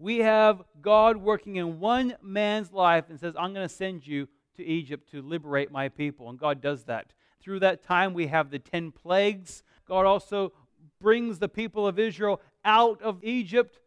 we 0.00 0.18
have 0.18 0.62
God 0.80 1.18
working 1.18 1.56
in 1.56 1.78
one 1.78 2.14
man's 2.22 2.72
life 2.72 3.04
and 3.10 3.20
says, 3.20 3.34
I'm 3.38 3.52
going 3.52 3.68
to 3.68 3.74
send 3.74 4.06
you 4.06 4.28
to 4.56 4.64
Egypt 4.64 5.10
to 5.10 5.20
liberate 5.20 5.70
my 5.70 5.90
people. 5.90 6.30
And 6.30 6.38
God 6.38 6.62
does 6.62 6.84
that. 6.84 7.12
Through 7.42 7.60
that 7.60 7.82
time, 7.82 8.14
we 8.14 8.26
have 8.28 8.50
the 8.50 8.58
10 8.58 8.92
plagues. 8.92 9.62
God 9.86 10.06
also 10.06 10.52
brings 11.02 11.38
the 11.38 11.50
people 11.50 11.86
of 11.86 11.98
Israel 11.98 12.40
out 12.64 13.02
of 13.02 13.22
Egypt. 13.22 13.78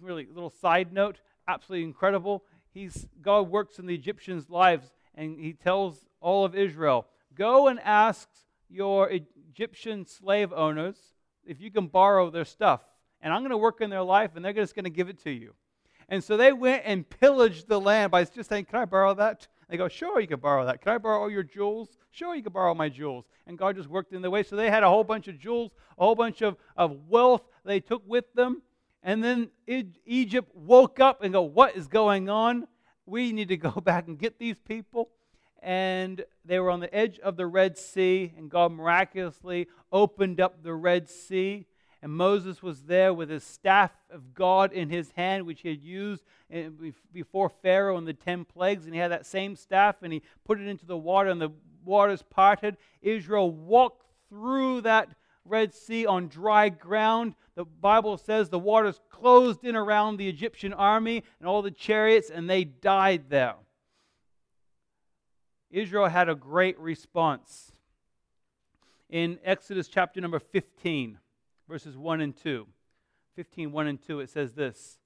Really, 0.00 0.26
little 0.26 0.50
side 0.50 0.92
note, 0.92 1.20
absolutely 1.46 1.84
incredible. 1.84 2.44
He's, 2.72 3.06
God 3.20 3.48
works 3.48 3.78
in 3.78 3.86
the 3.86 3.94
Egyptians' 3.94 4.50
lives 4.50 4.90
and 5.14 5.38
he 5.38 5.52
tells 5.52 6.04
all 6.20 6.44
of 6.44 6.56
Israel, 6.56 7.06
Go 7.34 7.68
and 7.68 7.78
ask 7.80 8.28
your 8.72 9.10
Egyptian 9.10 10.06
slave 10.06 10.52
owners 10.52 10.96
if 11.44 11.60
you 11.60 11.70
can 11.70 11.86
borrow 11.86 12.30
their 12.30 12.44
stuff 12.44 12.80
and 13.22 13.32
I'm 13.32 13.40
going 13.42 13.50
to 13.50 13.56
work 13.56 13.80
in 13.80 13.88
their 13.88 14.02
life, 14.02 14.32
and 14.34 14.44
they're 14.44 14.52
just 14.52 14.74
going 14.74 14.84
to 14.84 14.90
give 14.90 15.08
it 15.08 15.22
to 15.22 15.30
you. 15.30 15.54
And 16.08 16.22
so 16.22 16.36
they 16.36 16.52
went 16.52 16.82
and 16.84 17.08
pillaged 17.08 17.68
the 17.68 17.80
land 17.80 18.10
by 18.10 18.24
just 18.24 18.48
saying, 18.48 18.66
Can 18.66 18.80
I 18.80 18.84
borrow 18.84 19.14
that? 19.14 19.46
They 19.68 19.76
go, 19.76 19.88
Sure, 19.88 20.20
you 20.20 20.26
can 20.26 20.40
borrow 20.40 20.66
that. 20.66 20.82
Can 20.82 20.92
I 20.92 20.98
borrow 20.98 21.22
all 21.22 21.30
your 21.30 21.44
jewels? 21.44 21.96
Sure, 22.10 22.34
you 22.34 22.42
can 22.42 22.52
borrow 22.52 22.74
my 22.74 22.88
jewels. 22.88 23.24
And 23.46 23.56
God 23.56 23.76
just 23.76 23.88
worked 23.88 24.12
in 24.12 24.20
the 24.20 24.28
way. 24.28 24.42
So 24.42 24.56
they 24.56 24.68
had 24.68 24.82
a 24.82 24.88
whole 24.88 25.04
bunch 25.04 25.28
of 25.28 25.38
jewels, 25.38 25.70
a 25.96 26.04
whole 26.04 26.16
bunch 26.16 26.42
of, 26.42 26.56
of 26.76 27.08
wealth 27.08 27.42
they 27.64 27.80
took 27.80 28.02
with 28.06 28.24
them. 28.34 28.62
And 29.04 29.22
then 29.22 29.50
Egypt 30.04 30.50
woke 30.54 31.00
up 31.00 31.22
and 31.22 31.32
go, 31.32 31.42
What 31.42 31.76
is 31.76 31.86
going 31.86 32.28
on? 32.28 32.66
We 33.06 33.32
need 33.32 33.48
to 33.48 33.56
go 33.56 33.70
back 33.84 34.08
and 34.08 34.18
get 34.18 34.38
these 34.38 34.56
people. 34.66 35.10
And 35.62 36.24
they 36.44 36.58
were 36.58 36.70
on 36.70 36.80
the 36.80 36.92
edge 36.94 37.18
of 37.20 37.36
the 37.36 37.46
Red 37.46 37.78
Sea, 37.78 38.32
and 38.36 38.50
God 38.50 38.72
miraculously 38.72 39.68
opened 39.90 40.40
up 40.40 40.62
the 40.62 40.74
Red 40.74 41.08
Sea 41.08 41.66
and 42.02 42.12
Moses 42.12 42.62
was 42.62 42.82
there 42.82 43.14
with 43.14 43.30
his 43.30 43.44
staff 43.44 43.92
of 44.10 44.34
God 44.34 44.72
in 44.72 44.90
his 44.90 45.12
hand, 45.12 45.46
which 45.46 45.60
he 45.60 45.68
had 45.68 45.84
used 45.84 46.24
eh, 46.50 46.68
before 47.12 47.48
Pharaoh 47.48 47.96
and 47.96 48.06
the 48.06 48.12
ten 48.12 48.44
plagues. 48.44 48.84
And 48.84 48.94
he 48.94 49.00
had 49.00 49.12
that 49.12 49.24
same 49.24 49.54
staff 49.54 50.02
and 50.02 50.12
he 50.12 50.20
put 50.44 50.60
it 50.60 50.66
into 50.66 50.84
the 50.84 50.96
water, 50.96 51.30
and 51.30 51.40
the 51.40 51.52
waters 51.84 52.22
parted. 52.28 52.76
Israel 53.00 53.52
walked 53.52 54.04
through 54.28 54.80
that 54.80 55.10
Red 55.44 55.72
Sea 55.72 56.04
on 56.04 56.26
dry 56.26 56.68
ground. 56.70 57.34
The 57.54 57.64
Bible 57.64 58.16
says 58.16 58.48
the 58.48 58.58
waters 58.58 59.00
closed 59.08 59.64
in 59.64 59.76
around 59.76 60.16
the 60.16 60.28
Egyptian 60.28 60.72
army 60.72 61.22
and 61.38 61.48
all 61.48 61.62
the 61.62 61.70
chariots, 61.70 62.30
and 62.30 62.50
they 62.50 62.64
died 62.64 63.26
there. 63.28 63.54
Israel 65.72 66.06
had 66.06 66.28
a 66.28 66.34
great 66.34 66.78
response. 66.78 67.72
In 69.08 69.38
Exodus 69.44 69.88
chapter 69.88 70.20
number 70.20 70.38
15, 70.38 71.18
verses 71.68 71.96
1 71.96 72.20
and 72.20 72.36
2. 72.36 72.66
15, 73.34 73.72
1 73.72 73.86
and 73.86 74.02
2, 74.06 74.20
it 74.20 74.30
says 74.30 74.52
this. 74.52 74.98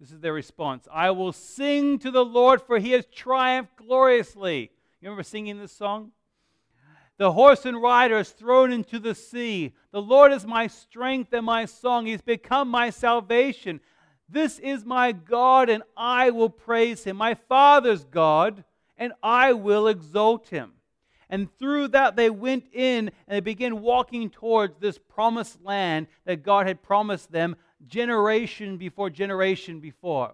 This 0.00 0.12
is 0.12 0.20
their 0.20 0.32
response 0.32 0.86
I 0.92 1.10
will 1.10 1.32
sing 1.32 1.98
to 2.00 2.10
the 2.10 2.24
Lord, 2.24 2.62
for 2.62 2.78
he 2.78 2.92
has 2.92 3.06
triumphed 3.06 3.76
gloriously. 3.76 4.70
You 5.00 5.08
remember 5.08 5.22
singing 5.22 5.58
this 5.58 5.72
song? 5.72 6.12
The 7.16 7.32
horse 7.32 7.66
and 7.66 7.82
rider 7.82 8.18
is 8.18 8.30
thrown 8.30 8.72
into 8.72 9.00
the 9.00 9.14
sea. 9.14 9.74
The 9.90 10.02
Lord 10.02 10.32
is 10.32 10.46
my 10.46 10.68
strength 10.68 11.32
and 11.32 11.44
my 11.44 11.64
song. 11.64 12.06
He's 12.06 12.22
become 12.22 12.68
my 12.68 12.90
salvation. 12.90 13.80
This 14.28 14.60
is 14.60 14.84
my 14.84 15.10
God, 15.10 15.68
and 15.68 15.82
I 15.96 16.30
will 16.30 16.50
praise 16.50 17.02
him. 17.02 17.16
My 17.16 17.34
Father's 17.34 18.04
God, 18.04 18.62
and 18.98 19.12
I 19.22 19.52
will 19.52 19.88
exalt 19.88 20.48
him. 20.48 20.72
And 21.30 21.48
through 21.58 21.88
that, 21.88 22.16
they 22.16 22.30
went 22.30 22.66
in 22.72 23.10
and 23.26 23.36
they 23.36 23.40
began 23.40 23.80
walking 23.80 24.30
towards 24.30 24.78
this 24.78 24.98
promised 24.98 25.62
land 25.62 26.06
that 26.24 26.42
God 26.42 26.66
had 26.66 26.82
promised 26.82 27.30
them 27.30 27.56
generation 27.86 28.76
before 28.76 29.10
generation 29.10 29.80
before. 29.80 30.32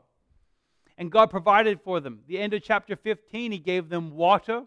And 0.97 1.11
God 1.11 1.31
provided 1.31 1.81
for 1.81 2.01
them. 2.01 2.21
The 2.29 2.39
end 2.39 2.55
of 2.55 2.63
chapter 2.63 2.95
15, 2.95 3.53
He 3.53 3.59
gave 3.59 3.89
them 3.89 4.15
water. 4.15 4.63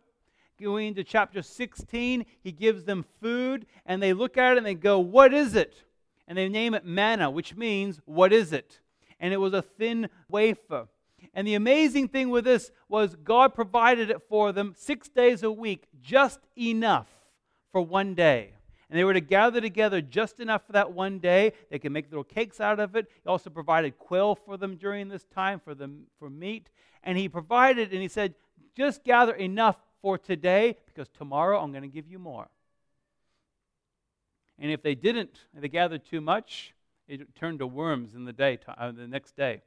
Going 0.60 0.88
into 0.88 1.04
chapter 1.04 1.42
16, 1.42 2.25
He 2.42 2.51
gives 2.51 2.84
them 2.84 3.06
food. 3.22 3.66
And 3.86 4.04
they 4.04 4.13
look 4.13 4.38
at 4.38 4.54
it 4.54 4.58
and 4.58 4.66
they 4.66 4.74
go, 4.74 5.00
What 5.00 5.34
is 5.34 5.56
it? 5.56 5.84
And 6.27 6.38
they 6.38 6.50
name 6.50 6.74
it 6.74 6.86
manna, 6.86 7.32
which 7.32 7.56
means, 7.56 8.01
What 8.04 8.34
is 8.34 8.51
it? 8.51 8.80
And 9.20 9.34
it 9.34 9.38
was 9.38 9.54
a 9.54 9.62
thin 9.62 10.10
wafer. 10.27 10.88
And 11.34 11.48
the 11.48 11.56
amazing 11.56 12.08
thing 12.08 12.30
with 12.30 12.46
this 12.46 12.72
was 12.90 13.16
God 13.16 13.54
provided 13.54 14.10
it 14.10 14.22
for 14.28 14.52
them 14.52 14.74
six 14.76 15.08
days 15.08 15.44
a 15.44 15.52
week, 15.52 15.86
just 16.02 16.40
enough 16.58 17.10
for 17.72 17.82
one 17.82 18.16
day. 18.16 18.54
And 18.90 18.98
they 18.98 19.04
were 19.04 19.14
to 19.14 19.22
gather 19.22 19.60
together 19.60 20.02
just 20.02 20.40
enough 20.40 20.66
for 20.66 20.72
that 20.72 20.94
one 20.94 21.20
day. 21.20 21.52
They 21.70 21.80
could 21.80 21.92
make 21.92 22.10
little 22.10 22.24
cakes 22.24 22.62
out 22.62 22.80
of 22.80 22.96
it. 22.96 23.08
He 23.24 23.30
also 23.30 23.50
provided 23.50 23.98
quail 23.98 24.36
for 24.36 24.56
them 24.56 24.78
during 24.78 25.10
this 25.10 25.26
time 25.26 25.60
for 25.60 25.76
them 25.76 26.04
for 26.20 26.30
meat. 26.30 26.70
And 27.04 27.18
he 27.18 27.28
provided 27.28 27.92
and 27.92 28.02
he 28.02 28.08
said, 28.08 28.34
just 28.76 29.04
gather 29.04 29.34
enough 29.34 29.78
for 30.02 30.18
today 30.18 30.78
because 30.86 31.10
tomorrow 31.10 31.60
I'm 31.60 31.72
going 31.72 31.82
to 31.84 31.90
give 31.90 32.08
you 32.08 32.20
more. 32.20 32.48
And 34.60 34.72
if 34.72 34.82
they 34.82 34.96
didn't, 34.96 35.38
if 35.54 35.62
they 35.62 35.68
gathered 35.68 36.06
too 36.06 36.22
much, 36.22 36.74
it 37.08 37.36
turned 37.36 37.60
to 37.60 37.68
worms 37.68 38.16
in 38.16 38.26
the 38.26 38.34
day, 38.34 38.60
uh, 38.68 38.92
the 38.92 39.08
next 39.08 39.36
day. 39.36 39.62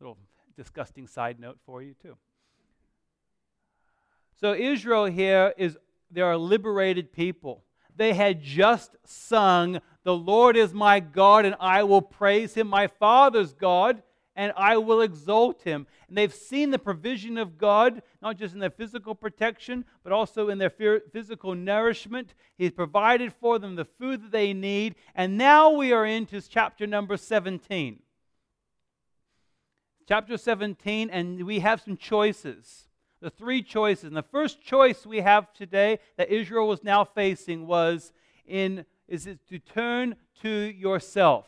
Little 0.00 0.16
disgusting 0.56 1.06
side 1.06 1.38
note 1.38 1.58
for 1.66 1.82
you, 1.82 1.94
too. 2.00 2.16
So, 4.40 4.54
Israel 4.54 5.06
here 5.06 5.54
is, 5.56 5.76
they 6.10 6.20
are 6.20 6.36
liberated 6.36 7.12
people. 7.12 7.64
They 7.96 8.14
had 8.14 8.42
just 8.42 8.96
sung, 9.04 9.80
The 10.02 10.14
Lord 10.14 10.56
is 10.56 10.74
my 10.74 11.00
God, 11.00 11.44
and 11.44 11.54
I 11.60 11.84
will 11.84 12.02
praise 12.02 12.54
him, 12.54 12.66
my 12.66 12.88
Father's 12.88 13.54
God, 13.54 14.02
and 14.36 14.52
I 14.56 14.76
will 14.78 15.00
exalt 15.00 15.62
him. 15.62 15.86
And 16.08 16.18
they've 16.18 16.34
seen 16.34 16.70
the 16.70 16.78
provision 16.78 17.38
of 17.38 17.56
God, 17.56 18.02
not 18.20 18.36
just 18.36 18.54
in 18.54 18.60
their 18.60 18.70
physical 18.70 19.14
protection, 19.14 19.84
but 20.02 20.12
also 20.12 20.48
in 20.48 20.58
their 20.58 21.00
physical 21.12 21.54
nourishment. 21.54 22.34
He's 22.58 22.72
provided 22.72 23.32
for 23.32 23.58
them 23.58 23.76
the 23.76 23.84
food 23.84 24.22
that 24.24 24.32
they 24.32 24.52
need. 24.52 24.96
And 25.14 25.38
now 25.38 25.70
we 25.70 25.92
are 25.92 26.04
into 26.04 26.40
chapter 26.40 26.86
number 26.86 27.16
17 27.16 28.00
chapter 30.06 30.36
17, 30.36 31.10
and 31.10 31.44
we 31.44 31.60
have 31.60 31.80
some 31.80 31.96
choices. 31.96 32.88
The 33.20 33.30
three 33.30 33.62
choices. 33.62 34.04
And 34.04 34.16
the 34.16 34.22
first 34.22 34.62
choice 34.62 35.06
we 35.06 35.20
have 35.20 35.52
today 35.54 35.98
that 36.16 36.28
Israel 36.28 36.68
was 36.68 36.84
now 36.84 37.04
facing 37.04 37.66
was 37.66 38.12
in 38.46 38.84
is 39.08 39.26
it 39.26 39.38
to 39.48 39.58
turn 39.58 40.16
to 40.42 40.48
yourself. 40.48 41.46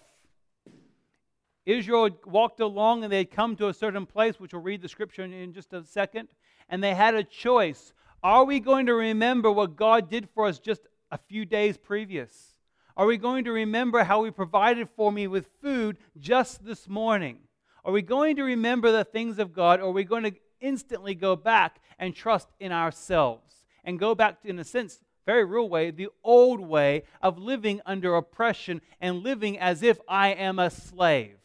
Israel 1.64 2.10
walked 2.24 2.60
along 2.60 3.02
and 3.02 3.12
they 3.12 3.18
had 3.18 3.30
come 3.30 3.56
to 3.56 3.68
a 3.68 3.74
certain 3.74 4.06
place, 4.06 4.38
which 4.38 4.52
we'll 4.52 4.62
read 4.62 4.82
the 4.82 4.88
scripture 4.88 5.22
in, 5.22 5.32
in 5.32 5.52
just 5.52 5.72
a 5.72 5.84
second, 5.84 6.28
and 6.68 6.82
they 6.82 6.94
had 6.94 7.14
a 7.14 7.24
choice. 7.24 7.92
Are 8.22 8.44
we 8.44 8.60
going 8.60 8.86
to 8.86 8.94
remember 8.94 9.50
what 9.50 9.76
God 9.76 10.10
did 10.10 10.28
for 10.34 10.46
us 10.46 10.58
just 10.58 10.82
a 11.10 11.18
few 11.18 11.44
days 11.44 11.76
previous? 11.76 12.54
Are 12.96 13.06
we 13.06 13.16
going 13.16 13.44
to 13.44 13.52
remember 13.52 14.04
how 14.04 14.24
He 14.24 14.30
provided 14.30 14.88
for 14.90 15.10
me 15.10 15.26
with 15.26 15.48
food 15.60 15.98
just 16.18 16.64
this 16.64 16.88
morning? 16.88 17.38
Are 17.86 17.92
we 17.92 18.02
going 18.02 18.34
to 18.34 18.42
remember 18.42 18.90
the 18.90 19.04
things 19.04 19.38
of 19.38 19.52
God, 19.52 19.78
or 19.78 19.84
are 19.84 19.92
we 19.92 20.02
going 20.02 20.24
to 20.24 20.34
instantly 20.60 21.14
go 21.14 21.36
back 21.36 21.80
and 22.00 22.12
trust 22.12 22.48
in 22.58 22.72
ourselves 22.72 23.64
and 23.84 23.96
go 23.96 24.12
back, 24.12 24.42
to, 24.42 24.48
in 24.48 24.58
a 24.58 24.64
sense, 24.64 24.98
very 25.24 25.44
real 25.44 25.68
way, 25.68 25.92
the 25.92 26.08
old 26.24 26.58
way 26.58 27.04
of 27.22 27.38
living 27.38 27.80
under 27.86 28.16
oppression 28.16 28.80
and 29.00 29.22
living 29.22 29.56
as 29.56 29.84
if 29.84 30.00
I 30.08 30.30
am 30.30 30.58
a 30.58 30.68
slave? 30.68 31.36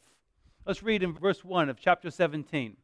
Let's 0.65 0.81
read 0.81 1.03
in 1.03 1.13
verse 1.13 1.45
1 1.45 1.69
of 1.69 1.77
chapter 1.79 2.09
17. 2.09 2.75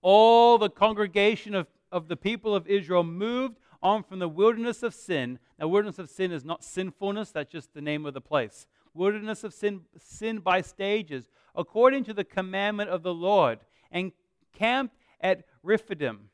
All 0.00 0.56
the 0.56 0.70
congregation 0.70 1.54
of, 1.54 1.66
of 1.92 2.08
the 2.08 2.16
people 2.16 2.54
of 2.54 2.66
Israel 2.66 3.04
moved 3.04 3.58
on 3.82 4.02
from 4.02 4.20
the 4.20 4.28
wilderness 4.28 4.82
of 4.82 4.94
sin. 4.94 5.38
Now, 5.58 5.68
wilderness 5.68 5.98
of 5.98 6.08
sin 6.08 6.32
is 6.32 6.46
not 6.46 6.64
sinfulness, 6.64 7.30
that's 7.30 7.52
just 7.52 7.74
the 7.74 7.82
name 7.82 8.06
of 8.06 8.14
the 8.14 8.22
place. 8.22 8.66
Wilderness 8.98 9.44
of 9.44 9.54
sin, 9.54 9.82
sin 9.96 10.40
by 10.40 10.60
stages 10.60 11.30
according 11.54 12.02
to 12.04 12.12
the 12.12 12.24
commandment 12.24 12.90
of 12.90 13.02
the 13.02 13.14
Lord, 13.14 13.60
and 13.92 14.12
camped 14.52 14.96
at 15.20 15.44
Rephidim. 15.62 16.30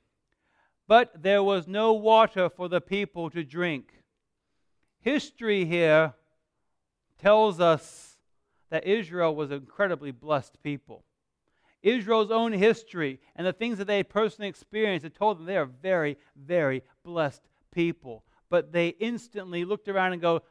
But 0.89 1.23
there 1.23 1.43
was 1.43 1.69
no 1.69 1.93
water 1.93 2.49
for 2.49 2.69
the 2.69 2.81
people 2.81 3.29
to 3.31 3.45
drink. 3.45 4.03
History 5.01 5.67
here 5.67 6.15
tells 7.19 7.61
us 7.61 8.19
that 8.71 8.87
Israel 8.87 9.35
was 9.35 9.51
an 9.51 9.59
incredibly 9.59 10.11
blessed 10.11 10.63
people. 10.63 11.05
Israel's 11.83 12.31
own 12.31 12.53
history 12.53 13.21
and 13.37 13.47
the 13.47 13.53
things 13.53 13.77
that 13.77 13.87
they 13.87 13.99
had 13.99 14.09
personally 14.09 14.49
experienced 14.49 15.05
had 15.05 15.15
told 15.15 15.39
them 15.39 15.45
they 15.45 15.59
are 15.59 15.67
very, 15.67 16.17
very 16.35 16.83
blessed 17.05 17.43
people. 17.73 18.25
But 18.49 18.73
they 18.73 18.89
instantly 18.89 19.67
looked 19.67 19.89
around 19.89 20.15
and 20.15 20.23
go, 20.23 20.43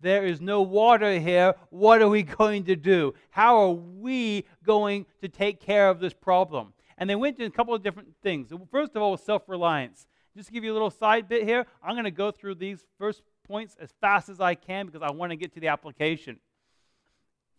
There 0.00 0.24
is 0.24 0.40
no 0.40 0.62
water 0.62 1.18
here. 1.18 1.54
What 1.70 2.02
are 2.02 2.08
we 2.08 2.22
going 2.22 2.64
to 2.64 2.76
do? 2.76 3.14
How 3.30 3.56
are 3.58 3.72
we 3.72 4.44
going 4.64 5.06
to 5.22 5.28
take 5.28 5.60
care 5.60 5.88
of 5.88 6.00
this 6.00 6.12
problem? 6.12 6.72
And 6.98 7.08
they 7.08 7.14
went 7.14 7.38
to 7.38 7.44
a 7.44 7.50
couple 7.50 7.74
of 7.74 7.82
different 7.82 8.14
things. 8.22 8.52
First 8.70 8.94
of 8.94 9.02
all, 9.02 9.16
self 9.16 9.48
reliance. 9.48 10.06
Just 10.36 10.48
to 10.48 10.52
give 10.52 10.64
you 10.64 10.72
a 10.72 10.74
little 10.74 10.90
side 10.90 11.28
bit 11.28 11.44
here, 11.44 11.64
I'm 11.82 11.94
going 11.94 12.04
to 12.04 12.10
go 12.10 12.32
through 12.32 12.56
these 12.56 12.84
first 12.98 13.22
points 13.46 13.76
as 13.80 13.92
fast 14.00 14.28
as 14.28 14.40
I 14.40 14.54
can 14.54 14.86
because 14.86 15.02
I 15.02 15.12
want 15.12 15.30
to 15.30 15.36
get 15.36 15.54
to 15.54 15.60
the 15.60 15.68
application. 15.68 16.38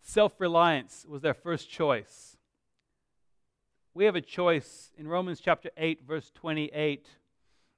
Self 0.02 0.38
reliance 0.38 1.06
was 1.08 1.22
their 1.22 1.34
first 1.34 1.70
choice. 1.70 2.36
We 3.94 4.04
have 4.04 4.14
a 4.14 4.20
choice 4.20 4.92
in 4.98 5.08
Romans 5.08 5.40
chapter 5.40 5.70
8, 5.76 6.02
verse 6.06 6.30
28. 6.34 7.08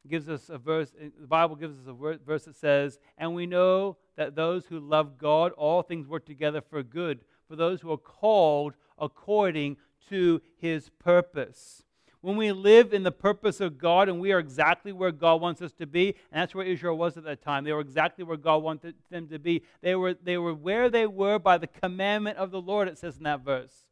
Gives 0.09 0.29
us 0.29 0.49
a 0.49 0.59
verse, 0.59 0.93
the 1.21 1.27
Bible 1.27 1.55
gives 1.55 1.79
us 1.79 1.87
a 1.87 1.93
verse 1.93 2.45
that 2.45 2.57
says, 2.57 2.99
And 3.17 3.35
we 3.35 3.47
know 3.47 3.99
that 4.19 4.35
those 4.35 4.67
who 4.67 4.81
love 4.81 5.17
God, 5.17 5.53
all 5.53 5.81
things 5.81 6.09
work 6.09 6.27
together 6.27 6.61
for 6.61 6.83
good, 6.83 7.21
for 7.49 7.55
those 7.55 7.81
who 7.81 7.93
are 7.93 7.97
called 7.97 8.75
according 8.99 9.77
to 10.11 10.43
his 10.57 10.91
purpose. 10.99 11.85
When 12.21 12.37
we 12.37 12.51
live 12.51 12.93
in 12.93 13.05
the 13.05 13.13
purpose 13.13 13.61
of 13.61 13.79
God 13.79 14.09
and 14.09 14.21
we 14.21 14.33
are 14.33 14.41
exactly 14.41 14.91
where 14.91 15.13
God 15.13 15.41
wants 15.41 15.63
us 15.63 15.73
to 15.75 15.87
be, 15.87 16.17
and 16.33 16.43
that's 16.43 16.53
where 16.53 16.67
Israel 16.67 16.99
was 16.99 17.17
at 17.17 17.23
that 17.25 17.43
time. 17.43 17.63
They 17.63 17.73
were 17.73 17.81
exactly 17.81 18.25
where 18.25 18.37
God 18.37 18.57
wanted 18.65 18.97
them 19.09 19.29
to 19.29 19.39
be. 19.39 19.63
They 19.83 19.95
were, 19.95 20.15
they 20.15 20.37
were 20.37 20.53
where 20.53 20.91
they 20.91 21.07
were 21.07 21.39
by 21.39 21.57
the 21.57 21.69
commandment 21.69 22.39
of 22.39 22.51
the 22.51 22.61
Lord, 22.61 22.89
it 22.89 22.99
says 22.99 23.19
in 23.19 23.23
that 23.23 23.45
verse. 23.45 23.87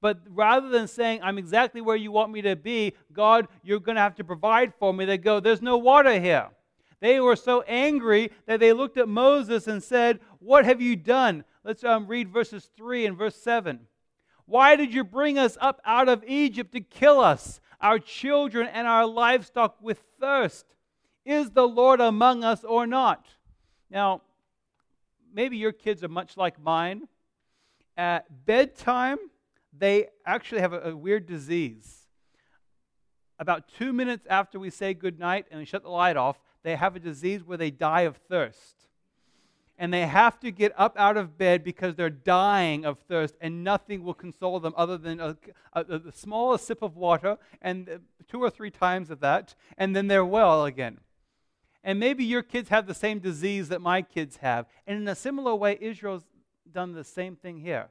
But 0.00 0.18
rather 0.28 0.68
than 0.68 0.88
saying, 0.88 1.20
I'm 1.22 1.38
exactly 1.38 1.80
where 1.80 1.96
you 1.96 2.10
want 2.10 2.32
me 2.32 2.42
to 2.42 2.56
be, 2.56 2.94
God, 3.12 3.46
you're 3.62 3.78
going 3.78 3.96
to 3.96 4.02
have 4.02 4.16
to 4.16 4.24
provide 4.24 4.74
for 4.74 4.92
me, 4.92 5.04
they 5.04 5.18
go, 5.18 5.38
There's 5.38 5.62
no 5.62 5.76
water 5.76 6.18
here. 6.20 6.48
They 7.00 7.20
were 7.20 7.36
so 7.36 7.62
angry 7.62 8.32
that 8.46 8.60
they 8.60 8.72
looked 8.72 8.96
at 8.96 9.08
Moses 9.08 9.66
and 9.66 9.82
said, 9.82 10.20
What 10.40 10.64
have 10.64 10.80
you 10.80 10.96
done? 10.96 11.44
Let's 11.64 11.84
um, 11.84 12.06
read 12.06 12.30
verses 12.32 12.70
3 12.76 13.06
and 13.06 13.16
verse 13.16 13.36
7. 13.36 13.80
Why 14.46 14.76
did 14.76 14.94
you 14.94 15.04
bring 15.04 15.38
us 15.38 15.58
up 15.60 15.80
out 15.84 16.08
of 16.08 16.24
Egypt 16.26 16.72
to 16.72 16.80
kill 16.80 17.20
us, 17.20 17.60
our 17.80 17.98
children, 17.98 18.66
and 18.66 18.88
our 18.88 19.06
livestock 19.06 19.76
with 19.80 20.02
thirst? 20.18 20.64
Is 21.24 21.50
the 21.50 21.68
Lord 21.68 22.00
among 22.00 22.42
us 22.42 22.64
or 22.64 22.86
not? 22.86 23.26
Now, 23.90 24.22
maybe 25.32 25.58
your 25.58 25.72
kids 25.72 26.02
are 26.02 26.08
much 26.08 26.36
like 26.36 26.60
mine. 26.60 27.02
At 27.96 28.46
bedtime, 28.46 29.18
they 29.76 30.06
actually 30.24 30.62
have 30.62 30.72
a, 30.72 30.90
a 30.90 30.96
weird 30.96 31.26
disease. 31.26 32.06
About 33.38 33.68
two 33.68 33.92
minutes 33.92 34.26
after 34.28 34.58
we 34.58 34.70
say 34.70 34.94
goodnight 34.94 35.46
and 35.50 35.60
we 35.60 35.66
shut 35.66 35.82
the 35.82 35.90
light 35.90 36.16
off, 36.16 36.40
they 36.62 36.76
have 36.76 36.96
a 36.96 37.00
disease 37.00 37.42
where 37.44 37.58
they 37.58 37.70
die 37.70 38.02
of 38.02 38.16
thirst 38.16 38.88
and 39.78 39.94
they 39.94 40.06
have 40.06 40.38
to 40.40 40.50
get 40.50 40.72
up 40.76 40.96
out 40.98 41.16
of 41.16 41.38
bed 41.38 41.62
because 41.62 41.94
they're 41.94 42.10
dying 42.10 42.84
of 42.84 42.98
thirst, 43.08 43.36
and 43.40 43.62
nothing 43.62 44.02
will 44.02 44.14
console 44.14 44.58
them 44.58 44.74
other 44.76 44.98
than 44.98 45.20
a, 45.20 45.36
a, 45.72 45.84
a, 45.84 46.12
smallest 46.12 46.66
sip 46.66 46.82
of 46.82 46.96
water, 46.96 47.38
and 47.62 47.88
uh, 47.88 47.98
two 48.26 48.42
or 48.42 48.50
three 48.50 48.72
times 48.72 49.08
of 49.08 49.20
that, 49.20 49.54
and 49.78 49.94
then 49.94 50.08
they're 50.08 50.24
well 50.24 50.64
again. 50.64 50.98
And 51.84 52.00
maybe 52.00 52.24
your 52.24 52.42
kids 52.42 52.68
have 52.70 52.88
the 52.88 52.94
same 52.94 53.20
disease 53.20 53.68
that 53.68 53.80
my 53.80 54.02
kids 54.02 54.38
have. 54.38 54.66
And 54.86 55.00
in 55.00 55.06
a 55.06 55.14
similar 55.14 55.54
way, 55.54 55.78
Israel's 55.80 56.24
done 56.70 56.92
the 56.92 57.04
same 57.04 57.36
thing 57.36 57.60
here. 57.60 57.88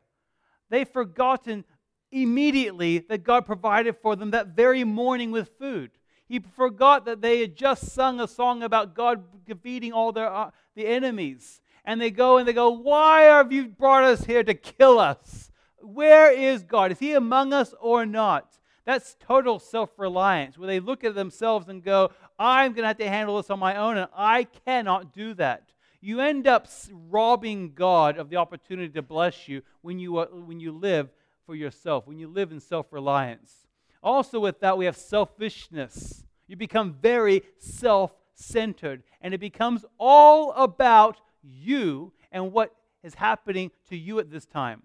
They've 0.70 0.88
forgotten 0.88 1.64
immediately 2.12 3.00
that 3.00 3.24
God 3.24 3.46
provided 3.46 3.96
for 4.02 4.18
them 4.18 4.32
that 4.32 4.48
very 4.48 4.84
morning 4.84 5.32
with 5.32 5.58
food. 5.58 5.92
He 6.28 6.40
forgot 6.40 7.06
that 7.06 7.22
they 7.22 7.40
had 7.42 7.56
just 7.56 7.92
sung 7.92 8.20
a 8.20 8.28
song 8.28 8.64
about 8.64 8.94
God 8.96 9.24
defeating 9.46 9.94
all 9.94 10.12
their 10.12 10.32
uh, 10.32 10.52
the 10.76 10.86
enemies 10.86 11.62
and 11.88 12.02
they 12.02 12.12
go 12.12 12.38
and 12.38 12.48
they 12.48 12.54
go, 12.54 12.70
Why 12.70 13.24
have 13.24 13.52
you 13.52 13.70
brought 13.70 14.04
us 14.04 14.26
here 14.26 14.44
to 14.44 14.54
kill 14.54 15.00
us? 15.00 15.52
Where 15.80 16.32
is 16.32 16.64
God? 16.64 16.92
Is 16.92 17.00
he 17.00 17.14
among 17.14 17.54
us 17.54 17.74
or 17.80 18.06
not? 18.06 18.60
That's 18.86 19.16
total 19.20 19.58
self 19.58 19.98
reliance, 19.98 20.58
where 20.58 20.68
they 20.68 20.82
look 20.82 21.06
at 21.06 21.16
themselves 21.16 21.70
and 21.70 21.82
go, 21.82 22.12
I'm 22.38 22.74
going 22.74 22.84
to 22.84 22.90
have 22.90 22.98
to 22.98 23.10
handle 23.10 23.38
this 23.38 23.50
on 23.50 23.60
my 23.60 23.78
own, 23.78 23.98
and 23.98 24.10
I 24.16 24.44
cannot 24.44 25.14
do 25.14 25.34
that. 25.36 25.72
You 26.02 26.20
end 26.20 26.46
up 26.46 26.68
robbing 27.10 27.74
God 27.74 28.18
of 28.18 28.30
the 28.30 28.36
opportunity 28.36 28.90
to 28.90 29.02
bless 29.02 29.48
you 29.48 29.62
when 29.82 29.98
you, 29.98 30.14
when 30.16 30.60
you 30.60 30.74
live 30.74 31.10
for 31.46 31.56
yourself, 31.56 32.06
when 32.06 32.20
you 32.20 32.28
live 32.28 32.52
in 32.52 32.60
self 32.60 32.92
reliance. 32.92 33.67
Also, 34.04 34.40
with 34.40 34.60
that, 34.60 34.78
we 34.78 34.86
have 34.86 34.98
selfishness. 34.98 36.24
You 36.48 36.56
become 36.56 36.94
very 37.02 37.44
self 37.58 38.14
centered, 38.34 39.04
and 39.22 39.34
it 39.34 39.40
becomes 39.40 39.84
all 40.00 40.52
about 40.54 41.20
you 41.42 42.14
and 42.32 42.52
what 42.52 42.76
is 43.04 43.16
happening 43.16 43.72
to 43.90 43.98
you 43.98 44.20
at 44.20 44.30
this 44.30 44.46
time. 44.46 44.84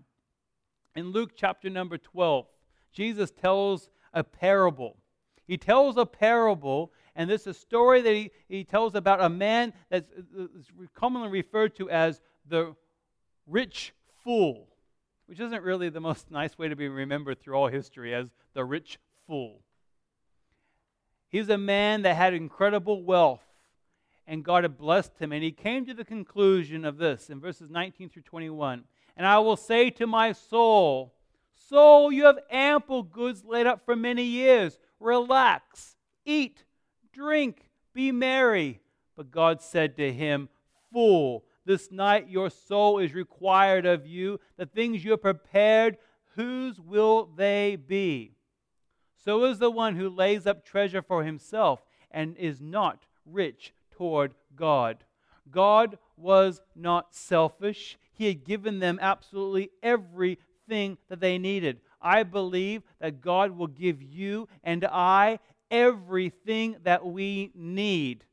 In 0.94 1.12
Luke 1.12 1.32
chapter 1.34 1.70
number 1.70 1.98
12, 1.98 2.46
Jesus 2.92 3.30
tells 3.30 3.88
a 4.12 4.22
parable. 4.22 4.96
He 5.46 5.56
tells 5.56 5.96
a 5.96 6.06
parable, 6.06 6.92
and 7.16 7.28
this 7.28 7.42
is 7.42 7.46
a 7.48 7.54
story 7.54 8.00
that 8.02 8.14
he, 8.14 8.30
he 8.48 8.64
tells 8.64 8.94
about 8.94 9.22
a 9.22 9.28
man 9.28 9.72
that's 9.90 10.10
commonly 10.94 11.28
referred 11.28 11.74
to 11.76 11.90
as 11.90 12.20
the 12.46 12.74
rich 13.46 13.92
fool, 14.22 14.68
which 15.32 15.40
isn't 15.40 15.62
really 15.62 15.88
the 15.88 15.98
most 15.98 16.30
nice 16.30 16.58
way 16.58 16.68
to 16.68 16.76
be 16.76 16.88
remembered 16.88 17.40
through 17.40 17.54
all 17.54 17.68
history 17.68 18.14
as 18.14 18.28
the 18.52 18.62
rich 18.62 18.98
fool. 19.26 19.62
He's 21.30 21.48
a 21.48 21.56
man 21.56 22.02
that 22.02 22.16
had 22.16 22.34
incredible 22.34 23.02
wealth 23.02 23.40
and 24.26 24.44
God 24.44 24.64
had 24.64 24.76
blessed 24.76 25.18
him. 25.18 25.32
And 25.32 25.42
he 25.42 25.50
came 25.50 25.86
to 25.86 25.94
the 25.94 26.04
conclusion 26.04 26.84
of 26.84 26.98
this 26.98 27.30
in 27.30 27.40
verses 27.40 27.70
19 27.70 28.10
through 28.10 28.24
21. 28.24 28.84
And 29.16 29.26
I 29.26 29.38
will 29.38 29.56
say 29.56 29.88
to 29.92 30.06
my 30.06 30.32
soul, 30.32 31.14
Soul, 31.54 32.12
you 32.12 32.26
have 32.26 32.38
ample 32.50 33.02
goods 33.02 33.42
laid 33.42 33.66
up 33.66 33.86
for 33.86 33.96
many 33.96 34.24
years. 34.24 34.78
Relax, 35.00 35.96
eat, 36.26 36.64
drink, 37.10 37.70
be 37.94 38.12
merry. 38.12 38.82
But 39.16 39.30
God 39.30 39.62
said 39.62 39.96
to 39.96 40.12
him, 40.12 40.50
Fool, 40.92 41.42
this 41.64 41.90
night 41.90 42.28
your 42.28 42.50
soul 42.50 42.98
is 42.98 43.14
required 43.14 43.86
of 43.86 44.06
you. 44.06 44.40
The 44.56 44.66
things 44.66 45.04
you 45.04 45.12
have 45.12 45.22
prepared, 45.22 45.98
whose 46.34 46.80
will 46.80 47.30
they 47.36 47.76
be? 47.76 48.32
So 49.24 49.44
is 49.44 49.58
the 49.58 49.70
one 49.70 49.96
who 49.96 50.08
lays 50.08 50.46
up 50.46 50.64
treasure 50.64 51.02
for 51.02 51.24
himself 51.24 51.80
and 52.10 52.36
is 52.36 52.60
not 52.60 53.06
rich 53.24 53.72
toward 53.90 54.34
God. 54.56 55.04
God 55.50 55.98
was 56.16 56.60
not 56.74 57.14
selfish, 57.14 57.98
He 58.12 58.26
had 58.26 58.44
given 58.44 58.78
them 58.78 58.98
absolutely 59.00 59.70
everything 59.82 60.98
that 61.08 61.20
they 61.20 61.38
needed. 61.38 61.80
I 62.00 62.22
believe 62.22 62.82
that 63.00 63.20
God 63.20 63.52
will 63.52 63.68
give 63.68 64.02
you 64.02 64.48
and 64.64 64.84
I 64.84 65.38
everything 65.70 66.76
that 66.82 67.04
we 67.06 67.50
need. 67.54 68.24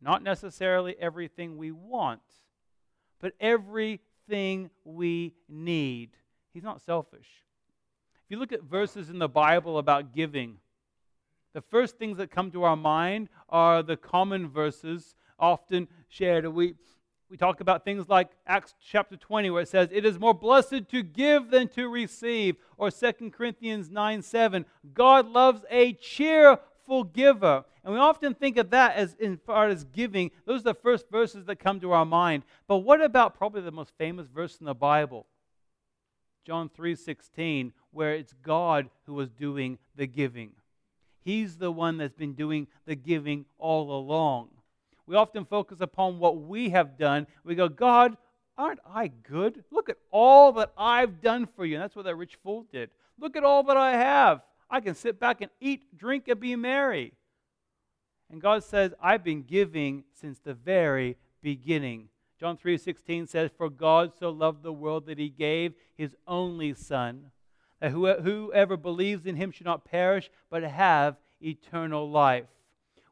Not 0.00 0.22
necessarily 0.22 0.96
everything 0.98 1.56
we 1.56 1.70
want, 1.70 2.22
but 3.20 3.34
everything 3.40 4.70
we 4.84 5.34
need. 5.48 6.10
He's 6.52 6.62
not 6.62 6.80
selfish. 6.82 7.28
If 8.24 8.30
you 8.30 8.38
look 8.38 8.52
at 8.52 8.62
verses 8.62 9.10
in 9.10 9.18
the 9.18 9.28
Bible 9.28 9.78
about 9.78 10.14
giving, 10.14 10.58
the 11.52 11.60
first 11.60 11.98
things 11.98 12.18
that 12.18 12.30
come 12.30 12.50
to 12.52 12.62
our 12.62 12.76
mind 12.76 13.28
are 13.48 13.82
the 13.82 13.96
common 13.96 14.48
verses 14.48 15.14
often 15.38 15.88
shared. 16.08 16.46
We, 16.46 16.74
we 17.28 17.36
talk 17.36 17.60
about 17.60 17.84
things 17.84 18.08
like 18.08 18.30
Acts 18.46 18.74
chapter 18.84 19.16
20, 19.16 19.50
where 19.50 19.62
it 19.62 19.68
says, 19.68 19.88
It 19.90 20.04
is 20.04 20.18
more 20.18 20.34
blessed 20.34 20.88
to 20.90 21.02
give 21.02 21.50
than 21.50 21.68
to 21.68 21.88
receive. 21.88 22.56
Or 22.76 22.90
2 22.90 23.30
Corinthians 23.30 23.90
9 23.90 24.22
7, 24.22 24.64
God 24.94 25.28
loves 25.28 25.62
a 25.70 25.92
cheerful 25.94 26.64
giver. 27.04 27.64
And 27.84 27.94
we 27.94 28.00
often 28.00 28.34
think 28.34 28.56
of 28.56 28.70
that 28.70 28.96
as 28.96 29.14
in 29.14 29.38
far 29.38 29.68
as 29.68 29.84
giving. 29.84 30.30
Those 30.44 30.60
are 30.60 30.72
the 30.72 30.74
first 30.74 31.10
verses 31.10 31.46
that 31.46 31.56
come 31.56 31.80
to 31.80 31.92
our 31.92 32.04
mind. 32.04 32.42
But 32.66 32.78
what 32.78 33.00
about 33.00 33.36
probably 33.36 33.62
the 33.62 33.70
most 33.70 33.92
famous 33.96 34.26
verse 34.26 34.58
in 34.58 34.66
the 34.66 34.74
Bible? 34.74 35.26
John 36.44 36.68
3:16 36.68 37.72
where 37.92 38.14
it's 38.14 38.34
God 38.42 38.88
who 39.06 39.14
was 39.14 39.30
doing 39.30 39.78
the 39.96 40.06
giving. 40.06 40.52
He's 41.22 41.58
the 41.58 41.70
one 41.70 41.98
that's 41.98 42.14
been 42.14 42.34
doing 42.34 42.66
the 42.86 42.94
giving 42.94 43.44
all 43.58 43.92
along. 43.92 44.48
We 45.06 45.16
often 45.16 45.44
focus 45.44 45.80
upon 45.80 46.18
what 46.18 46.40
we 46.40 46.70
have 46.70 46.96
done. 46.96 47.26
We 47.44 47.54
go, 47.54 47.68
God, 47.68 48.16
aren't 48.56 48.80
I 48.86 49.08
good? 49.08 49.64
Look 49.70 49.88
at 49.88 49.98
all 50.10 50.52
that 50.52 50.72
I've 50.76 51.20
done 51.20 51.46
for 51.46 51.64
you. 51.64 51.74
And 51.74 51.82
that's 51.82 51.96
what 51.96 52.04
that 52.04 52.16
rich 52.16 52.36
fool 52.42 52.66
did. 52.70 52.90
Look 53.18 53.36
at 53.36 53.44
all 53.44 53.62
that 53.64 53.76
I 53.76 53.92
have. 53.92 54.42
I 54.70 54.80
can 54.80 54.94
sit 54.94 55.18
back 55.18 55.40
and 55.40 55.50
eat, 55.60 55.96
drink, 55.96 56.28
and 56.28 56.38
be 56.38 56.54
merry. 56.56 57.12
And 58.30 58.40
God 58.40 58.62
says, 58.62 58.94
I've 59.02 59.24
been 59.24 59.42
giving 59.42 60.04
since 60.20 60.38
the 60.38 60.54
very 60.54 61.16
beginning. 61.42 62.08
John 62.38 62.56
3:16 62.56 63.28
says, 63.28 63.50
For 63.56 63.68
God 63.68 64.12
so 64.18 64.30
loved 64.30 64.62
the 64.62 64.72
world 64.72 65.06
that 65.06 65.18
he 65.18 65.28
gave 65.28 65.74
his 65.96 66.14
only 66.26 66.74
son 66.74 67.32
that 67.80 67.92
whoever 67.92 68.76
believes 68.76 69.26
in 69.26 69.36
him 69.36 69.50
should 69.50 69.66
not 69.66 69.84
perish, 69.84 70.30
but 70.50 70.62
have 70.62 71.16
eternal 71.42 72.10
life. 72.10 72.44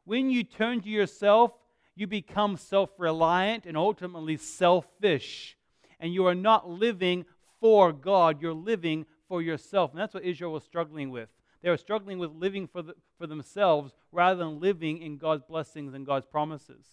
When 0.05 0.29
you 0.29 0.43
turn 0.43 0.81
to 0.81 0.89
yourself, 0.89 1.51
you 1.95 2.07
become 2.07 2.55
self 2.55 2.91
reliant 2.97 3.65
and 3.65 3.75
ultimately 3.75 4.37
selfish. 4.37 5.57
And 5.99 6.13
you 6.13 6.27
are 6.27 6.35
not 6.35 6.69
living 6.69 7.25
for 7.59 7.91
God, 7.91 8.41
you're 8.41 8.53
living 8.53 9.05
for 9.27 9.41
yourself. 9.41 9.91
And 9.91 9.99
that's 9.99 10.13
what 10.13 10.23
Israel 10.23 10.53
was 10.53 10.63
struggling 10.63 11.09
with. 11.09 11.29
They 11.61 11.69
were 11.69 11.77
struggling 11.77 12.19
with 12.19 12.31
living 12.31 12.67
for, 12.67 12.81
the, 12.81 12.95
for 13.17 13.27
themselves 13.27 13.93
rather 14.11 14.39
than 14.39 14.59
living 14.59 15.01
in 15.01 15.17
God's 15.17 15.43
blessings 15.43 15.93
and 15.93 16.05
God's 16.05 16.25
promises. 16.25 16.85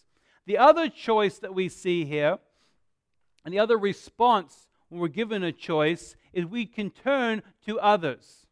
The 0.47 0.59
other 0.59 0.89
choice 0.89 1.39
that 1.39 1.55
we 1.55 1.69
see 1.69 2.05
here, 2.05 2.39
and 3.45 3.55
the 3.55 3.59
other 3.59 3.77
response 3.77 4.69
when 4.89 5.01
we're 5.01 5.09
given 5.09 5.43
a 5.43 5.53
choice, 5.53 6.17
is 6.33 6.47
we 6.47 6.67
can 6.67 6.91
turn 6.91 7.43
to 7.67 7.79
others. 7.81 8.47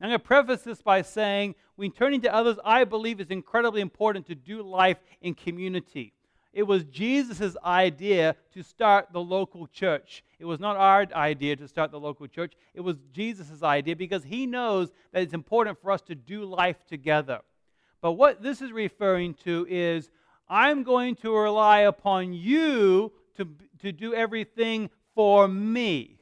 I'm 0.00 0.10
going 0.10 0.18
to 0.18 0.24
preface 0.24 0.62
this 0.62 0.80
by 0.80 1.02
saying 1.02 1.54
when 1.76 1.92
turning 1.92 2.20
to 2.22 2.34
others, 2.34 2.56
I 2.64 2.84
believe 2.84 3.20
is 3.20 3.30
incredibly 3.30 3.80
important 3.80 4.26
to 4.26 4.34
do 4.34 4.62
life 4.62 4.98
in 5.20 5.34
community. 5.34 6.12
It 6.58 6.66
was 6.66 6.82
Jesus' 6.82 7.56
idea 7.64 8.34
to 8.52 8.64
start 8.64 9.12
the 9.12 9.20
local 9.20 9.68
church. 9.68 10.24
It 10.40 10.44
was 10.44 10.58
not 10.58 10.76
our 10.76 11.06
idea 11.14 11.54
to 11.54 11.68
start 11.68 11.92
the 11.92 12.00
local 12.00 12.26
church. 12.26 12.54
It 12.74 12.80
was 12.80 12.96
Jesus' 13.12 13.62
idea 13.62 13.94
because 13.94 14.24
he 14.24 14.44
knows 14.44 14.90
that 15.12 15.22
it's 15.22 15.34
important 15.34 15.80
for 15.80 15.92
us 15.92 16.00
to 16.02 16.16
do 16.16 16.44
life 16.44 16.84
together. 16.88 17.42
But 18.00 18.14
what 18.14 18.42
this 18.42 18.60
is 18.60 18.72
referring 18.72 19.34
to 19.44 19.68
is 19.70 20.10
I'm 20.48 20.82
going 20.82 21.14
to 21.22 21.32
rely 21.32 21.82
upon 21.82 22.32
you 22.32 23.12
to, 23.36 23.48
to 23.78 23.92
do 23.92 24.12
everything 24.12 24.90
for 25.14 25.46
me, 25.46 26.18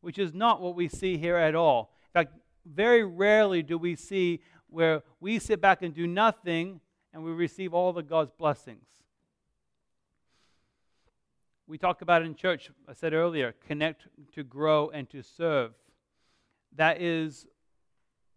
which 0.00 0.18
is 0.18 0.34
not 0.34 0.60
what 0.60 0.74
we 0.74 0.88
see 0.88 1.18
here 1.18 1.36
at 1.36 1.54
all. 1.54 1.92
In 2.08 2.24
fact, 2.24 2.32
very 2.66 3.04
rarely 3.04 3.62
do 3.62 3.78
we 3.78 3.94
see 3.94 4.40
where 4.68 5.04
we 5.20 5.38
sit 5.38 5.60
back 5.60 5.82
and 5.82 5.94
do 5.94 6.08
nothing 6.08 6.80
and 7.12 7.22
we 7.22 7.30
receive 7.30 7.72
all 7.72 7.92
the 7.92 8.02
God's 8.02 8.32
blessings. 8.32 8.82
We 11.68 11.76
talk 11.76 12.00
about 12.00 12.22
in 12.22 12.34
church, 12.34 12.70
I 12.88 12.94
said 12.94 13.12
earlier, 13.12 13.54
connect 13.66 14.06
to 14.32 14.42
grow 14.42 14.88
and 14.88 15.08
to 15.10 15.22
serve. 15.22 15.72
That 16.74 17.02
is 17.02 17.46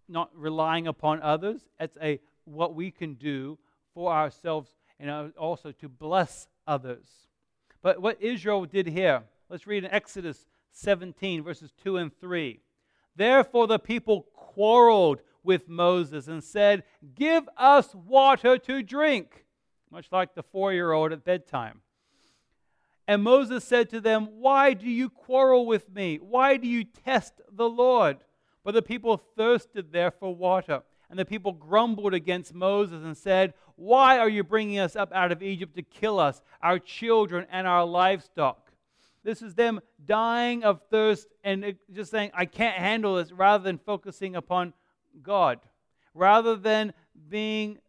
not 0.09 0.29
relying 0.35 0.85
upon 0.85 1.21
others. 1.21 1.61
It's 1.79 1.97
a 2.01 2.19
what 2.43 2.75
we 2.75 2.91
can 2.91 3.13
do 3.13 3.57
for 3.93 4.11
ourselves 4.11 4.75
and 4.99 5.31
also 5.37 5.71
to 5.71 5.87
bless 5.87 6.49
others. 6.67 7.07
But 7.81 8.01
what 8.01 8.21
Israel 8.21 8.65
did 8.65 8.87
here, 8.87 9.23
let's 9.49 9.65
read 9.65 9.85
in 9.85 9.91
Exodus 9.91 10.45
17, 10.73 11.41
verses 11.41 11.71
2 11.81 11.95
and 11.95 12.13
3. 12.19 12.59
Therefore, 13.15 13.65
the 13.65 13.79
people 13.79 14.27
quarreled 14.35 15.21
with 15.41 15.69
Moses 15.69 16.27
and 16.27 16.43
said, 16.43 16.83
Give 17.15 17.47
us 17.55 17.95
water 17.95 18.57
to 18.57 18.83
drink, 18.83 19.45
much 19.89 20.07
like 20.11 20.35
the 20.35 20.43
four 20.43 20.73
year 20.73 20.91
old 20.91 21.13
at 21.13 21.23
bedtime. 21.23 21.81
And 23.11 23.23
Moses 23.23 23.65
said 23.65 23.89
to 23.89 23.99
them, 23.99 24.39
Why 24.39 24.73
do 24.73 24.89
you 24.89 25.09
quarrel 25.09 25.65
with 25.65 25.93
me? 25.93 26.17
Why 26.21 26.55
do 26.55 26.65
you 26.65 26.85
test 26.85 27.41
the 27.51 27.67
Lord? 27.67 28.19
But 28.63 28.73
the 28.73 28.81
people 28.81 29.17
thirsted 29.35 29.91
there 29.91 30.11
for 30.11 30.33
water. 30.33 30.83
And 31.09 31.19
the 31.19 31.25
people 31.25 31.51
grumbled 31.51 32.13
against 32.13 32.53
Moses 32.53 33.03
and 33.03 33.17
said, 33.17 33.53
Why 33.75 34.17
are 34.17 34.29
you 34.29 34.45
bringing 34.45 34.79
us 34.79 34.95
up 34.95 35.11
out 35.11 35.33
of 35.33 35.43
Egypt 35.43 35.75
to 35.75 35.81
kill 35.81 36.21
us, 36.21 36.41
our 36.61 36.79
children, 36.79 37.47
and 37.51 37.67
our 37.67 37.83
livestock? 37.83 38.71
This 39.25 39.41
is 39.41 39.55
them 39.55 39.81
dying 40.05 40.63
of 40.63 40.79
thirst 40.89 41.27
and 41.43 41.65
uh, 41.65 41.71
just 41.91 42.11
saying, 42.11 42.31
I 42.33 42.45
can't 42.45 42.77
handle 42.77 43.17
this, 43.17 43.33
rather 43.33 43.61
than 43.61 43.77
focusing 43.77 44.37
upon 44.37 44.71
God. 45.21 45.59
Rather 46.13 46.55
than 46.55 46.93
being 47.27 47.79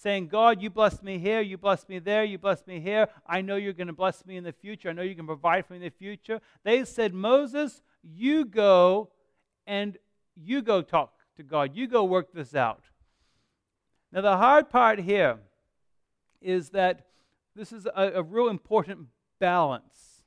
saying, 0.00 0.28
God, 0.28 0.62
you 0.62 0.70
blessed 0.70 1.02
me 1.02 1.18
here, 1.18 1.42
you 1.42 1.58
blessed 1.58 1.88
me 1.88 1.98
there, 1.98 2.24
you 2.24 2.38
blessed 2.38 2.66
me 2.66 2.80
here. 2.80 3.08
I 3.26 3.42
know 3.42 3.56
you're 3.56 3.74
going 3.74 3.88
to 3.88 3.92
bless 3.92 4.24
me 4.24 4.38
in 4.38 4.44
the 4.44 4.52
future. 4.52 4.88
I 4.88 4.92
know 4.92 5.02
you 5.02 5.14
can 5.14 5.26
provide 5.26 5.66
for 5.66 5.74
me 5.74 5.78
in 5.78 5.82
the 5.82 5.90
future. 5.90 6.40
They 6.64 6.86
said, 6.86 7.12
Moses, 7.12 7.82
you 8.02 8.46
go 8.46 9.10
and 9.66 9.98
you 10.34 10.62
go 10.62 10.80
talk 10.80 11.12
to 11.36 11.42
God. 11.42 11.72
You 11.74 11.86
go 11.86 12.04
work 12.04 12.32
this 12.32 12.54
out. 12.54 12.84
Now, 14.10 14.22
the 14.22 14.38
hard 14.38 14.70
part 14.70 15.00
here 15.00 15.36
is 16.40 16.70
that 16.70 17.06
this 17.54 17.70
is 17.70 17.86
a, 17.86 18.12
a 18.14 18.22
real 18.22 18.48
important 18.48 19.08
balance 19.38 20.22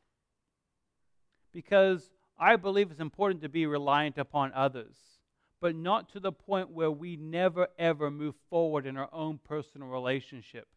because 1.51 2.11
I 2.39 2.57
believe 2.57 2.91
it's 2.91 2.99
important 2.99 3.41
to 3.41 3.49
be 3.49 3.65
reliant 3.65 4.19
upon 4.19 4.51
others, 4.53 4.95
but 5.63 5.77
not 5.77 6.09
to 6.09 6.19
the 6.19 6.33
point 6.33 6.71
where 6.71 6.91
we 6.91 7.15
never 7.15 7.69
ever 7.79 8.11
move 8.11 8.35
forward 8.49 8.85
in 8.85 8.97
our 8.97 9.07
own 9.13 9.39
personal 9.45 9.87
relationship. 9.87 10.67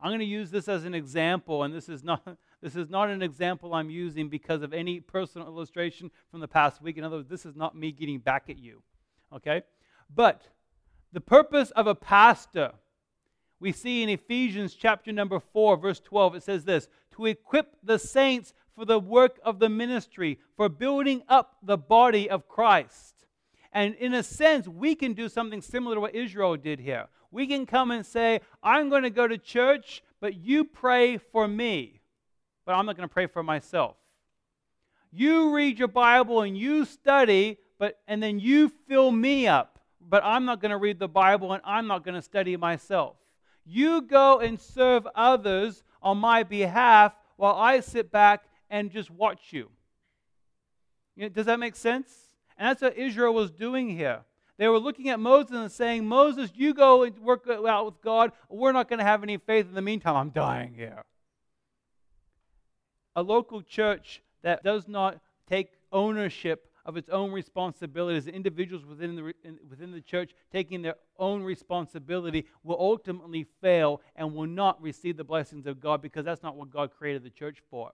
I'm 0.00 0.10
going 0.10 0.18
to 0.18 0.24
use 0.24 0.50
this 0.50 0.66
as 0.66 0.84
an 0.84 0.94
example, 0.94 1.62
and 1.62 1.72
this 1.72 1.88
is 1.88 2.02
not 2.02 2.26
this 2.60 2.74
is 2.74 2.90
not 2.90 3.08
an 3.08 3.22
example 3.22 3.72
I'm 3.72 3.88
using 3.88 4.28
because 4.28 4.62
of 4.62 4.72
any 4.72 4.98
personal 4.98 5.46
illustration 5.46 6.10
from 6.28 6.40
the 6.40 6.48
past 6.48 6.82
week. 6.82 6.98
In 6.98 7.04
other 7.04 7.18
words, 7.18 7.28
this 7.28 7.46
is 7.46 7.54
not 7.54 7.76
me 7.76 7.92
getting 7.92 8.18
back 8.18 8.46
at 8.48 8.58
you. 8.58 8.82
Okay? 9.32 9.62
But 10.12 10.42
the 11.12 11.20
purpose 11.20 11.70
of 11.70 11.86
a 11.86 11.94
pastor, 11.94 12.72
we 13.60 13.70
see 13.70 14.02
in 14.02 14.08
Ephesians 14.08 14.74
chapter 14.74 15.12
number 15.12 15.38
4, 15.38 15.76
verse 15.76 16.00
12, 16.00 16.34
it 16.34 16.42
says 16.42 16.64
this 16.64 16.88
to 17.14 17.26
equip 17.26 17.76
the 17.84 18.00
saints 18.00 18.54
for 18.74 18.84
the 18.84 18.98
work 18.98 19.38
of 19.44 19.60
the 19.60 19.68
ministry, 19.68 20.40
for 20.56 20.68
building 20.68 21.22
up 21.28 21.58
the 21.62 21.78
body 21.78 22.28
of 22.28 22.48
Christ. 22.48 23.19
And 23.72 23.94
in 23.96 24.14
a 24.14 24.22
sense, 24.22 24.66
we 24.66 24.94
can 24.94 25.12
do 25.12 25.28
something 25.28 25.60
similar 25.60 25.94
to 25.94 26.00
what 26.00 26.14
Israel 26.14 26.56
did 26.56 26.80
here. 26.80 27.06
We 27.30 27.46
can 27.46 27.66
come 27.66 27.90
and 27.90 28.04
say, 28.04 28.40
I'm 28.62 28.88
going 28.88 29.04
to 29.04 29.10
go 29.10 29.28
to 29.28 29.38
church, 29.38 30.02
but 30.20 30.36
you 30.36 30.64
pray 30.64 31.18
for 31.18 31.46
me. 31.46 32.00
But 32.66 32.74
I'm 32.74 32.86
not 32.86 32.96
going 32.96 33.08
to 33.08 33.12
pray 33.12 33.26
for 33.26 33.42
myself. 33.42 33.96
You 35.12 35.54
read 35.54 35.78
your 35.78 35.88
Bible 35.88 36.42
and 36.42 36.56
you 36.56 36.84
study, 36.84 37.58
but 37.78 37.98
and 38.06 38.22
then 38.22 38.38
you 38.38 38.70
fill 38.88 39.10
me 39.10 39.46
up. 39.46 39.78
But 40.00 40.24
I'm 40.24 40.44
not 40.44 40.60
going 40.60 40.70
to 40.70 40.76
read 40.76 40.98
the 40.98 41.08
Bible 41.08 41.52
and 41.52 41.62
I'm 41.64 41.86
not 41.86 42.04
going 42.04 42.14
to 42.14 42.22
study 42.22 42.56
myself. 42.56 43.16
You 43.64 44.02
go 44.02 44.40
and 44.40 44.60
serve 44.60 45.06
others 45.14 45.84
on 46.02 46.18
my 46.18 46.42
behalf 46.42 47.12
while 47.36 47.54
I 47.54 47.80
sit 47.80 48.10
back 48.10 48.44
and 48.68 48.90
just 48.90 49.10
watch 49.10 49.52
you. 49.52 49.68
you 51.16 51.24
know, 51.24 51.28
does 51.28 51.46
that 51.46 51.58
make 51.58 51.76
sense? 51.76 52.29
And 52.60 52.68
that's 52.68 52.82
what 52.82 52.98
Israel 52.98 53.32
was 53.32 53.50
doing 53.50 53.88
here. 53.88 54.20
They 54.58 54.68
were 54.68 54.78
looking 54.78 55.08
at 55.08 55.18
Moses 55.18 55.56
and 55.56 55.72
saying, 55.72 56.06
Moses, 56.06 56.50
you 56.54 56.74
go 56.74 57.04
and 57.04 57.18
work 57.20 57.48
out 57.48 57.86
with 57.86 58.02
God. 58.02 58.32
We're 58.50 58.72
not 58.72 58.86
going 58.86 58.98
to 58.98 59.04
have 59.04 59.22
any 59.22 59.38
faith 59.38 59.66
in 59.66 59.74
the 59.74 59.80
meantime. 59.80 60.14
I'm 60.14 60.28
dying 60.28 60.74
here. 60.74 61.02
A 63.16 63.22
local 63.22 63.62
church 63.62 64.22
that 64.42 64.62
does 64.62 64.86
not 64.86 65.20
take 65.48 65.70
ownership 65.90 66.70
of 66.84 66.98
its 66.98 67.08
own 67.08 67.32
responsibilities, 67.32 68.26
individuals 68.26 68.84
within 68.84 69.16
the, 69.16 69.32
within 69.70 69.90
the 69.90 70.00
church 70.02 70.32
taking 70.52 70.82
their 70.82 70.96
own 71.18 71.42
responsibility 71.42 72.44
will 72.62 72.78
ultimately 72.78 73.46
fail 73.62 74.02
and 74.16 74.34
will 74.34 74.46
not 74.46 74.80
receive 74.82 75.16
the 75.16 75.24
blessings 75.24 75.66
of 75.66 75.80
God 75.80 76.02
because 76.02 76.26
that's 76.26 76.42
not 76.42 76.56
what 76.56 76.70
God 76.70 76.90
created 76.90 77.22
the 77.22 77.30
church 77.30 77.62
for. 77.70 77.92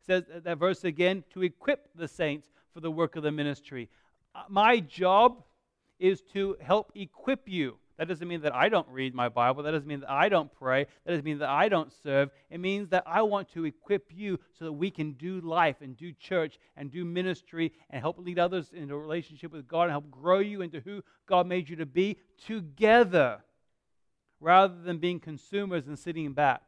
He 0.00 0.12
says 0.12 0.24
that 0.28 0.58
verse 0.58 0.82
again 0.82 1.22
to 1.34 1.42
equip 1.42 1.90
the 1.94 2.08
saints 2.08 2.48
for 2.74 2.80
the 2.80 2.90
work 2.90 3.14
of 3.14 3.22
the 3.22 3.32
ministry. 3.32 3.88
My 4.48 4.80
job 4.80 5.42
is 5.98 6.22
to 6.32 6.56
help 6.60 6.92
equip 6.94 7.48
you 7.48 7.78
that 7.98 8.06
doesn't 8.06 8.28
mean 8.28 8.42
that 8.42 8.54
I 8.54 8.68
don't 8.68 8.86
read 8.88 9.12
my 9.12 9.28
Bible. 9.28 9.64
That 9.64 9.72
doesn't 9.72 9.88
mean 9.88 10.00
that 10.00 10.10
I 10.10 10.28
don't 10.28 10.52
pray. 10.52 10.86
That 11.04 11.10
doesn't 11.10 11.24
mean 11.24 11.38
that 11.38 11.48
I 11.48 11.68
don't 11.68 11.92
serve. 12.04 12.30
It 12.48 12.60
means 12.60 12.88
that 12.90 13.02
I 13.06 13.22
want 13.22 13.52
to 13.54 13.64
equip 13.64 14.12
you 14.14 14.38
so 14.56 14.66
that 14.66 14.72
we 14.72 14.88
can 14.88 15.12
do 15.12 15.40
life 15.40 15.76
and 15.80 15.96
do 15.96 16.12
church 16.12 16.60
and 16.76 16.92
do 16.92 17.04
ministry 17.04 17.72
and 17.90 18.00
help 18.00 18.18
lead 18.18 18.38
others 18.38 18.70
into 18.72 18.94
a 18.94 18.98
relationship 18.98 19.52
with 19.52 19.66
God 19.66 19.84
and 19.84 19.90
help 19.90 20.12
grow 20.12 20.38
you 20.38 20.62
into 20.62 20.78
who 20.78 21.02
God 21.26 21.48
made 21.48 21.68
you 21.68 21.74
to 21.76 21.86
be 21.86 22.18
together 22.46 23.40
rather 24.40 24.80
than 24.80 24.98
being 24.98 25.18
consumers 25.18 25.88
and 25.88 25.98
sitting 25.98 26.32
back. 26.32 26.62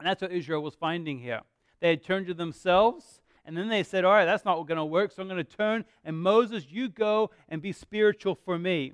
And 0.00 0.08
that's 0.08 0.20
what 0.20 0.32
Israel 0.32 0.60
was 0.60 0.74
finding 0.74 1.20
here. 1.20 1.42
They 1.78 1.90
had 1.90 2.02
turned 2.02 2.26
to 2.26 2.34
themselves. 2.34 3.22
And 3.46 3.56
then 3.56 3.68
they 3.68 3.84
said, 3.84 4.04
All 4.04 4.12
right, 4.12 4.24
that's 4.24 4.44
not 4.44 4.60
going 4.66 4.76
to 4.76 4.84
work. 4.84 5.12
So 5.12 5.22
I'm 5.22 5.28
going 5.28 5.42
to 5.42 5.56
turn. 5.56 5.84
And 6.04 6.18
Moses, 6.18 6.66
you 6.68 6.88
go 6.88 7.30
and 7.48 7.62
be 7.62 7.72
spiritual 7.72 8.34
for 8.34 8.58
me. 8.58 8.92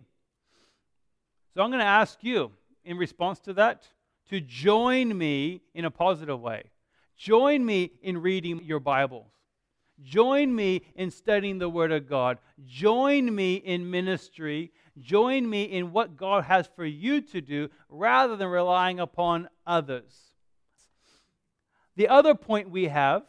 So 1.54 1.62
I'm 1.62 1.70
going 1.70 1.80
to 1.80 1.86
ask 1.86 2.18
you, 2.22 2.52
in 2.84 2.98
response 2.98 3.40
to 3.40 3.54
that, 3.54 3.88
to 4.28 4.40
join 4.40 5.16
me 5.16 5.62
in 5.74 5.86
a 5.86 5.90
positive 5.90 6.40
way. 6.40 6.64
Join 7.16 7.64
me 7.64 7.92
in 8.02 8.20
reading 8.20 8.62
your 8.64 8.80
Bibles. 8.80 9.26
Join 10.02 10.54
me 10.54 10.82
in 10.96 11.10
studying 11.10 11.58
the 11.58 11.68
Word 11.68 11.92
of 11.92 12.08
God. 12.08 12.38
Join 12.66 13.34
me 13.34 13.54
in 13.54 13.90
ministry. 13.90 14.72
Join 14.98 15.48
me 15.48 15.64
in 15.64 15.92
what 15.92 16.16
God 16.16 16.44
has 16.44 16.68
for 16.74 16.84
you 16.84 17.20
to 17.20 17.40
do 17.40 17.68
rather 17.88 18.36
than 18.36 18.48
relying 18.48 19.00
upon 19.00 19.48
others. 19.66 20.32
The 21.96 22.08
other 22.08 22.34
point 22.34 22.70
we 22.70 22.86
have 22.86 23.22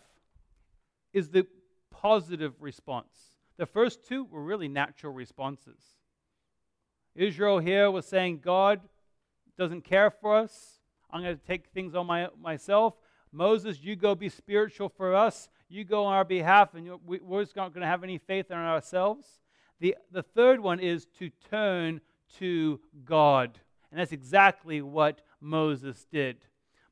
is 1.14 1.30
the 1.30 1.46
positive 1.92 2.54
response. 2.60 3.38
The 3.58 3.66
first 3.66 4.08
two 4.08 4.26
were 4.26 4.44
really 4.44 4.68
natural 4.68 5.14
responses. 5.14 5.80
Israel 7.16 7.60
here 7.60 7.92
was 7.92 8.06
saying, 8.06 8.40
God 8.40 8.82
doesn't 9.58 9.84
care 9.84 10.10
for 10.10 10.36
us. 10.36 10.80
I'm 11.12 11.22
going 11.22 11.38
to 11.38 11.46
take 11.46 11.68
things 11.68 11.94
on 11.94 12.08
my, 12.08 12.28
myself. 12.42 12.96
Moses, 13.32 13.80
you 13.82 13.96
go 13.96 14.16
be 14.16 14.30
spiritual 14.30 14.90
for 14.90 15.16
us. 15.16 15.50
You 15.70 15.84
go 15.84 16.06
on 16.06 16.14
our 16.14 16.26
behalf, 16.26 16.74
and 16.74 16.90
we, 17.06 17.20
we're 17.20 17.44
just 17.44 17.56
not 17.56 17.74
going 17.74 17.82
to 17.82 17.88
have 17.88 18.04
any 18.04 18.18
faith 18.18 18.50
in 18.50 18.58
ourselves. 18.58 19.28
The, 19.80 19.96
the 20.12 20.24
third 20.24 20.60
one 20.60 20.80
is 20.80 21.06
to 21.20 21.30
turn 21.50 22.02
to 22.40 22.80
God. 23.06 23.60
And 23.92 24.00
that's 24.00 24.12
exactly 24.12 24.82
what 24.82 25.22
Moses 25.40 26.06
did. 26.12 26.38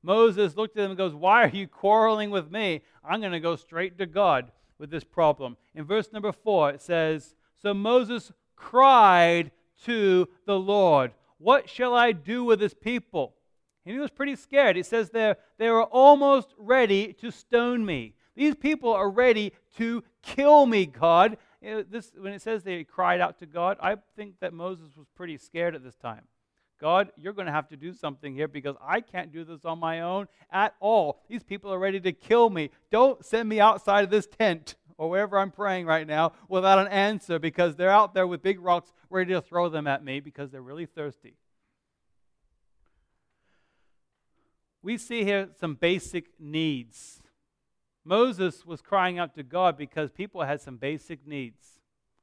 Moses 0.04 0.56
looked 0.56 0.78
at 0.78 0.82
them 0.82 0.92
and 0.92 0.98
goes, 0.98 1.14
Why 1.14 1.44
are 1.44 1.50
you 1.50 1.68
quarreling 1.68 2.32
with 2.32 2.52
me? 2.52 2.82
I'm 3.04 3.20
going 3.20 3.32
to 3.32 3.40
go 3.40 3.56
straight 3.56 3.98
to 4.00 4.06
God 4.06 4.52
with 4.78 4.90
this 4.90 5.04
problem. 5.04 5.58
In 5.76 5.86
verse 5.86 6.12
number 6.12 6.32
four, 6.32 6.72
it 6.72 6.82
says, 6.82 7.36
So 7.62 7.74
Moses 7.74 8.32
cried 8.56 9.52
to 9.86 10.28
the 10.46 10.60
Lord, 10.60 11.12
What 11.38 11.70
shall 11.70 11.94
I 11.94 12.12
do 12.12 12.44
with 12.44 12.60
this 12.60 12.74
people? 12.74 13.36
And 13.86 13.94
he 13.94 14.00
was 14.00 14.12
pretty 14.12 14.36
scared. 14.36 14.76
He 14.76 14.84
says 14.84 15.10
they 15.10 15.36
were 15.70 15.84
almost 15.84 16.54
ready 16.58 17.14
to 17.14 17.32
stone 17.32 17.86
me. 17.86 18.14
These 18.36 18.56
people 18.56 18.94
are 18.94 19.10
ready 19.10 19.54
to 19.78 20.04
kill 20.22 20.66
me, 20.66 20.86
God. 20.86 21.38
This, 21.62 22.12
when 22.18 22.34
it 22.34 22.42
says 22.42 22.64
they 22.64 22.84
cried 22.84 23.22
out 23.22 23.40
to 23.40 23.46
God, 23.46 23.78
I 23.82 23.98
think 24.16 24.36
that 24.40 24.54
Moses 24.54 24.96
was 24.96 25.08
pretty 25.16 25.38
scared 25.38 25.76
at 25.76 25.84
this 25.84 25.96
time. 25.96 26.22
God, 26.82 27.12
you're 27.16 27.34
going 27.34 27.46
to 27.46 27.52
have 27.52 27.70
to 27.70 27.78
do 27.78 27.94
something 27.94 28.34
here 28.34 28.48
because 28.48 28.76
I 28.82 29.02
can't 29.02 29.32
do 29.32 29.44
this 29.44 29.66
on 29.66 29.78
my 29.78 30.02
own 30.02 30.28
at 30.52 30.74
all. 30.80 31.22
These 31.30 31.44
people 31.44 31.72
are 31.72 31.78
ready 31.78 32.00
to 32.00 32.12
kill 32.12 32.50
me. 32.50 32.72
Don't 32.90 33.24
send 33.24 33.48
me 33.48 33.60
outside 33.60 34.04
of 34.04 34.10
this 34.10 34.26
tent 34.26 34.76
or 34.98 35.08
wherever 35.08 35.38
I'm 35.38 35.52
praying 35.52 35.86
right 35.86 36.08
now 36.08 36.34
without 36.50 36.80
an 36.80 36.88
answer 36.88 37.38
because 37.38 37.76
they're 37.76 37.92
out 37.92 38.16
there 38.16 38.26
with 38.26 38.42
big 38.42 38.60
rocks 38.60 38.92
ready 39.12 39.32
to 39.34 39.42
throw 39.42 39.70
them 39.70 39.86
at 39.86 40.04
me 40.04 40.22
because 40.22 40.50
they're 40.50 40.60
really 40.60 40.88
thirsty. 40.88 41.36
We 44.82 44.98
see 44.98 45.24
here 45.24 45.50
some 45.60 45.76
basic 45.76 46.32
needs. 46.40 47.22
Moses 48.04 48.66
was 48.66 48.82
crying 48.82 49.20
out 49.20 49.36
to 49.36 49.44
God 49.44 49.78
because 49.78 50.10
people 50.10 50.42
had 50.42 50.60
some 50.60 50.78
basic 50.78 51.28
needs. 51.28 51.80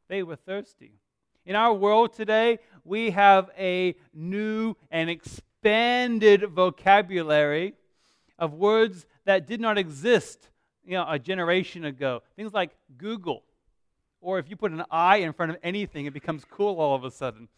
They 0.08 0.24
were 0.24 0.34
thirsty. 0.34 0.94
In 1.48 1.56
our 1.56 1.72
world 1.72 2.12
today, 2.12 2.58
we 2.84 3.08
have 3.08 3.48
a 3.56 3.94
new 4.12 4.74
and 4.90 5.08
expanded 5.08 6.42
vocabulary 6.50 7.72
of 8.38 8.52
words 8.52 9.06
that 9.24 9.46
did 9.46 9.58
not 9.58 9.78
exist 9.78 10.50
you 10.84 10.92
know, 10.92 11.06
a 11.08 11.18
generation 11.18 11.86
ago. 11.86 12.22
Things 12.36 12.52
like 12.52 12.76
Google, 12.98 13.44
or 14.20 14.38
if 14.38 14.50
you 14.50 14.56
put 14.56 14.72
an 14.72 14.84
I 14.90 15.16
in 15.16 15.32
front 15.32 15.50
of 15.50 15.56
anything, 15.62 16.04
it 16.04 16.12
becomes 16.12 16.44
cool 16.44 16.78
all 16.78 16.94
of 16.94 17.04
a 17.04 17.10
sudden. 17.10 17.48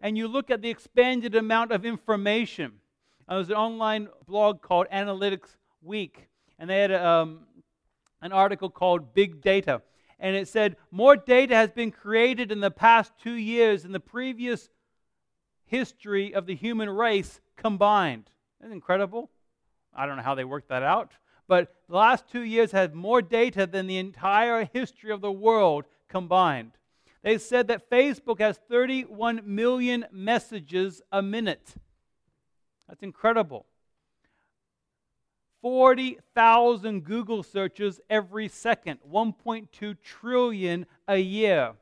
And 0.00 0.18
you 0.18 0.26
look 0.26 0.50
at 0.50 0.60
the 0.60 0.68
expanded 0.68 1.36
amount 1.36 1.70
of 1.70 1.86
information. 1.86 2.72
Uh, 3.28 3.36
there's 3.36 3.50
an 3.50 3.54
online 3.54 4.08
blog 4.26 4.60
called 4.60 4.88
Analytics 4.92 5.54
Week, 5.82 6.26
and 6.58 6.68
they 6.68 6.80
had 6.80 6.92
um, 6.92 7.42
an 8.22 8.32
article 8.32 8.70
called 8.70 9.14
Big 9.14 9.40
Data 9.40 9.82
and 10.18 10.34
it 10.36 10.48
said 10.48 10.76
more 10.90 11.16
data 11.16 11.54
has 11.54 11.70
been 11.70 11.90
created 11.90 12.50
in 12.50 12.60
the 12.60 12.70
past 12.70 13.12
two 13.22 13.34
years 13.34 13.82
than 13.82 13.92
the 13.92 14.00
previous 14.00 14.68
history 15.64 16.34
of 16.34 16.46
the 16.46 16.54
human 16.54 16.88
race 16.88 17.40
combined. 17.56 18.30
Isn't 18.60 18.72
incredible? 18.72 19.30
I 19.94 20.06
don't 20.06 20.16
know 20.16 20.22
how 20.22 20.34
they 20.34 20.44
worked 20.44 20.68
that 20.68 20.82
out, 20.82 21.12
but 21.48 21.74
the 21.88 21.96
last 21.96 22.28
two 22.30 22.42
years 22.42 22.72
had 22.72 22.94
more 22.94 23.22
data 23.22 23.66
than 23.66 23.86
the 23.86 23.98
entire 23.98 24.68
history 24.72 25.10
of 25.10 25.20
the 25.20 25.32
world 25.32 25.84
combined. 26.08 26.72
They 27.22 27.38
said 27.38 27.68
that 27.68 27.90
Facebook 27.90 28.38
has 28.38 28.58
31 28.68 29.42
million 29.44 30.06
messages 30.12 31.02
a 31.10 31.22
minute. 31.22 31.74
That's 32.88 33.02
incredible. 33.02 33.66
40,000 35.62 37.04
Google 37.04 37.42
searches 37.42 38.00
every 38.08 38.48
second, 38.48 39.00
1.2 39.10 39.96
trillion 40.02 40.86
a 41.08 41.16
year. 41.16 41.72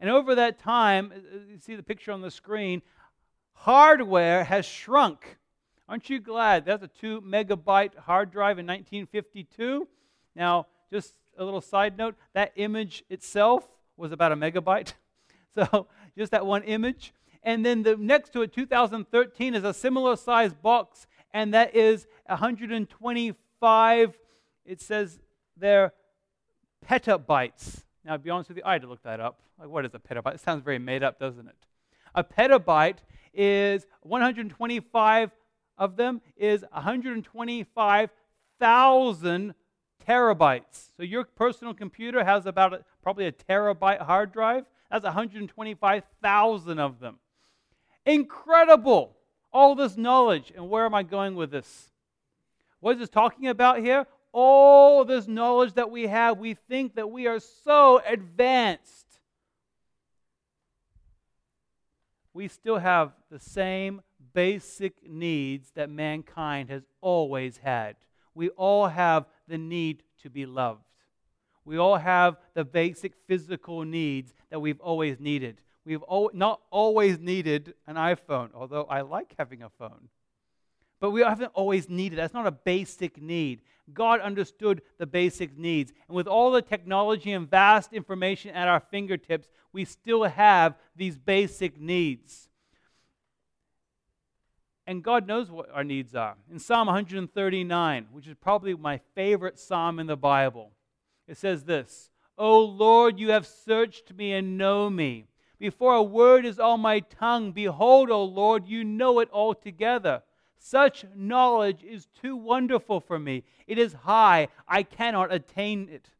And 0.00 0.10
over 0.10 0.34
that 0.34 0.58
time, 0.58 1.12
uh, 1.14 1.18
uh, 1.18 1.40
you 1.50 1.58
see 1.58 1.76
the 1.76 1.82
picture 1.82 2.12
on 2.12 2.20
the 2.20 2.30
screen, 2.30 2.82
hardware 3.52 4.44
has 4.44 4.66
shrunk. 4.66 5.38
Aren't 5.88 6.10
you 6.10 6.20
glad? 6.20 6.66
That's 6.66 6.82
a 6.82 6.88
2 6.88 7.22
megabyte 7.22 7.96
hard 7.96 8.30
drive 8.30 8.58
in 8.58 8.66
1952. 8.66 9.88
Now, 10.34 10.66
just 10.90 11.14
a 11.38 11.44
little 11.44 11.60
side 11.60 11.96
note 11.96 12.16
that 12.34 12.52
image 12.56 13.04
itself 13.08 13.64
was 13.96 14.12
about 14.12 14.32
a 14.32 14.36
megabyte. 14.36 14.92
So, 15.54 15.86
just 16.18 16.32
that 16.32 16.44
one 16.44 16.64
image. 16.64 17.14
And 17.42 17.64
then 17.64 17.82
the 17.82 17.96
next 17.96 18.34
to 18.34 18.42
it, 18.42 18.52
2013, 18.52 19.54
is 19.54 19.64
a 19.64 19.72
similar 19.72 20.14
size 20.14 20.52
box 20.52 21.06
and 21.36 21.52
that 21.52 21.76
is 21.76 22.06
125, 22.24 24.18
it 24.64 24.80
says 24.80 25.18
there, 25.54 25.92
petabytes. 26.88 27.82
Now, 28.06 28.12
to 28.12 28.18
be 28.18 28.30
honest 28.30 28.48
with 28.48 28.56
you, 28.56 28.62
I 28.64 28.72
had 28.72 28.80
to 28.80 28.88
look 28.88 29.02
that 29.02 29.20
up. 29.20 29.42
Like, 29.60 29.68
what 29.68 29.84
is 29.84 29.94
a 29.94 29.98
petabyte? 29.98 30.36
It 30.36 30.40
sounds 30.40 30.62
very 30.62 30.78
made 30.78 31.02
up, 31.02 31.20
doesn't 31.20 31.46
it? 31.46 31.54
A 32.14 32.24
petabyte 32.24 33.00
is 33.34 33.84
125 34.00 35.30
of 35.76 35.96
them 35.96 36.22
is 36.38 36.64
125,000 36.72 39.54
terabytes. 40.08 40.90
So 40.96 41.02
your 41.02 41.24
personal 41.24 41.74
computer 41.74 42.24
has 42.24 42.46
about 42.46 42.72
a, 42.72 42.82
probably 43.02 43.26
a 43.26 43.32
terabyte 43.32 44.00
hard 44.00 44.32
drive. 44.32 44.64
That's 44.90 45.04
125,000 45.04 46.78
of 46.78 46.98
them. 46.98 47.18
Incredible 48.06 49.15
all 49.56 49.74
this 49.74 49.96
knowledge. 49.96 50.52
And 50.54 50.68
where 50.68 50.84
am 50.84 50.94
I 50.94 51.02
going 51.02 51.34
with 51.34 51.50
this? 51.50 51.90
What 52.80 52.92
is 52.92 52.98
this 52.98 53.08
talking 53.08 53.48
about 53.48 53.78
here? 53.78 54.06
All 54.30 55.02
this 55.06 55.26
knowledge 55.26 55.72
that 55.74 55.90
we 55.90 56.08
have, 56.08 56.36
we 56.38 56.52
think 56.52 56.94
that 56.96 57.10
we 57.10 57.26
are 57.26 57.40
so 57.40 58.02
advanced. 58.06 59.06
We 62.34 62.48
still 62.48 62.76
have 62.76 63.12
the 63.30 63.38
same 63.38 64.02
basic 64.34 65.08
needs 65.08 65.70
that 65.74 65.88
mankind 65.88 66.68
has 66.68 66.82
always 67.00 67.56
had. 67.56 67.96
We 68.34 68.50
all 68.50 68.88
have 68.88 69.24
the 69.48 69.56
need 69.56 70.02
to 70.22 70.28
be 70.28 70.44
loved. 70.44 70.84
We 71.64 71.78
all 71.78 71.96
have 71.96 72.36
the 72.52 72.66
basic 72.66 73.14
physical 73.26 73.86
needs 73.86 74.34
that 74.50 74.60
we've 74.60 74.80
always 74.80 75.18
needed. 75.18 75.62
We've 75.86 76.02
not 76.34 76.60
always 76.70 77.20
needed 77.20 77.74
an 77.86 77.94
iPhone, 77.94 78.50
although 78.54 78.84
I 78.90 79.02
like 79.02 79.36
having 79.38 79.62
a 79.62 79.70
phone. 79.70 80.08
But 80.98 81.12
we 81.12 81.20
haven't 81.20 81.52
always 81.54 81.88
needed. 81.88 82.18
That's 82.18 82.34
not 82.34 82.46
a 82.46 82.50
basic 82.50 83.22
need. 83.22 83.60
God 83.94 84.20
understood 84.20 84.82
the 84.98 85.06
basic 85.06 85.56
needs. 85.56 85.92
And 86.08 86.16
with 86.16 86.26
all 86.26 86.50
the 86.50 86.60
technology 86.60 87.30
and 87.30 87.48
vast 87.48 87.92
information 87.92 88.50
at 88.50 88.66
our 88.66 88.80
fingertips, 88.80 89.48
we 89.72 89.84
still 89.84 90.24
have 90.24 90.74
these 90.96 91.16
basic 91.16 91.80
needs. 91.80 92.48
And 94.88 95.04
God 95.04 95.28
knows 95.28 95.52
what 95.52 95.70
our 95.72 95.84
needs 95.84 96.16
are. 96.16 96.34
In 96.50 96.58
Psalm 96.58 96.88
139, 96.88 98.06
which 98.10 98.26
is 98.26 98.34
probably 98.40 98.74
my 98.74 98.98
favorite 99.14 99.60
psalm 99.60 100.00
in 100.00 100.08
the 100.08 100.16
Bible, 100.16 100.72
it 101.28 101.36
says 101.36 101.64
this 101.64 102.10
O 102.36 102.60
Lord, 102.60 103.20
you 103.20 103.30
have 103.30 103.46
searched 103.46 104.12
me 104.14 104.32
and 104.32 104.58
know 104.58 104.90
me. 104.90 105.26
Before 105.58 105.94
a 105.94 106.02
word 106.02 106.44
is 106.44 106.58
on 106.58 106.80
my 106.80 107.00
tongue, 107.00 107.52
behold, 107.52 108.10
O 108.10 108.24
Lord, 108.24 108.66
you 108.66 108.84
know 108.84 109.20
it 109.20 109.28
altogether. 109.32 110.22
Such 110.58 111.04
knowledge 111.14 111.82
is 111.84 112.08
too 112.20 112.36
wonderful 112.36 113.00
for 113.00 113.18
me. 113.18 113.44
It 113.66 113.78
is 113.78 113.92
high, 113.92 114.48
I 114.68 114.82
cannot 114.82 115.32
attain 115.32 115.88
it. 115.90 116.10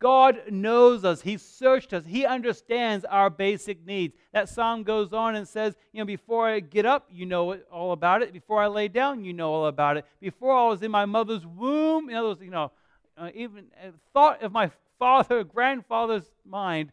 God 0.00 0.42
knows 0.50 1.04
us. 1.04 1.22
He 1.22 1.36
searched 1.38 1.92
us. 1.92 2.04
He 2.06 2.24
understands 2.24 3.04
our 3.04 3.30
basic 3.30 3.84
needs. 3.84 4.14
That 4.32 4.48
psalm 4.48 4.84
goes 4.84 5.12
on 5.12 5.34
and 5.34 5.46
says, 5.46 5.74
you 5.92 5.98
know, 5.98 6.04
before 6.04 6.48
I 6.48 6.60
get 6.60 6.86
up, 6.86 7.08
you 7.10 7.26
know 7.26 7.58
all 7.72 7.92
about 7.92 8.22
it. 8.22 8.32
Before 8.32 8.62
I 8.62 8.68
lay 8.68 8.86
down, 8.86 9.24
you 9.24 9.32
know 9.32 9.52
all 9.52 9.66
about 9.66 9.96
it. 9.96 10.04
Before 10.20 10.56
I 10.56 10.68
was 10.68 10.82
in 10.82 10.92
my 10.92 11.04
mother's 11.04 11.44
womb, 11.44 12.08
in 12.08 12.14
other 12.14 12.28
words, 12.28 12.40
you 12.40 12.50
know, 12.50 12.70
uh, 13.16 13.30
even 13.34 13.64
uh, 13.82 13.90
thought 14.12 14.42
of 14.42 14.52
my 14.52 14.70
father, 14.98 15.42
grandfather's 15.42 16.30
mind, 16.44 16.92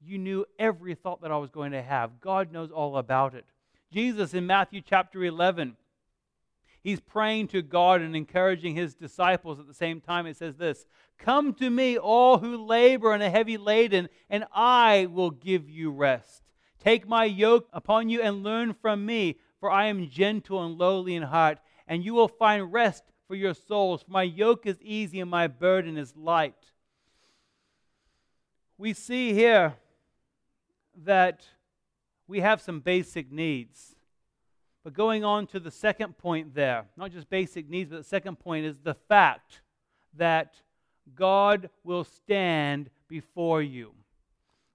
you 0.00 0.18
knew 0.18 0.44
every 0.58 0.94
thought 0.94 1.22
that 1.22 1.32
I 1.32 1.36
was 1.36 1.50
going 1.50 1.72
to 1.72 1.82
have. 1.82 2.20
God 2.20 2.52
knows 2.52 2.70
all 2.70 2.96
about 2.96 3.34
it. 3.34 3.44
Jesus 3.92 4.34
in 4.34 4.46
Matthew 4.46 4.80
chapter 4.80 5.24
11, 5.24 5.76
he's 6.82 7.00
praying 7.00 7.48
to 7.48 7.62
God 7.62 8.00
and 8.00 8.14
encouraging 8.14 8.74
his 8.74 8.94
disciples 8.94 9.58
at 9.58 9.66
the 9.66 9.74
same 9.74 10.00
time. 10.00 10.26
It 10.26 10.36
says 10.36 10.56
this 10.56 10.86
Come 11.18 11.54
to 11.54 11.70
me, 11.70 11.96
all 11.98 12.38
who 12.38 12.64
labor 12.64 13.12
and 13.12 13.22
are 13.22 13.30
heavy 13.30 13.56
laden, 13.56 14.08
and 14.30 14.44
I 14.52 15.06
will 15.10 15.30
give 15.30 15.68
you 15.68 15.90
rest. 15.90 16.42
Take 16.78 17.08
my 17.08 17.24
yoke 17.24 17.68
upon 17.72 18.08
you 18.08 18.22
and 18.22 18.44
learn 18.44 18.72
from 18.74 19.04
me, 19.04 19.36
for 19.58 19.70
I 19.70 19.86
am 19.86 20.08
gentle 20.08 20.64
and 20.64 20.78
lowly 20.78 21.16
in 21.16 21.24
heart, 21.24 21.58
and 21.88 22.04
you 22.04 22.14
will 22.14 22.28
find 22.28 22.72
rest 22.72 23.02
for 23.26 23.34
your 23.34 23.54
souls. 23.54 24.02
For 24.02 24.12
my 24.12 24.22
yoke 24.22 24.66
is 24.66 24.80
easy 24.80 25.20
and 25.20 25.30
my 25.30 25.48
burden 25.48 25.96
is 25.96 26.14
light. 26.16 26.72
we 28.76 28.92
see 28.92 29.34
here 29.34 29.74
that 31.04 31.46
we 32.26 32.40
have 32.40 32.60
some 32.60 32.80
basic 32.80 33.32
needs. 33.32 33.96
But 34.84 34.94
going 34.94 35.24
on 35.24 35.46
to 35.48 35.60
the 35.60 35.70
second 35.70 36.18
point 36.18 36.54
there, 36.54 36.86
not 36.96 37.10
just 37.10 37.28
basic 37.28 37.68
needs, 37.68 37.90
but 37.90 37.98
the 37.98 38.04
second 38.04 38.38
point 38.38 38.64
is 38.64 38.78
the 38.82 38.94
fact 38.94 39.60
that 40.16 40.54
God 41.14 41.70
will 41.84 42.04
stand 42.04 42.90
before 43.08 43.62
you. 43.62 43.92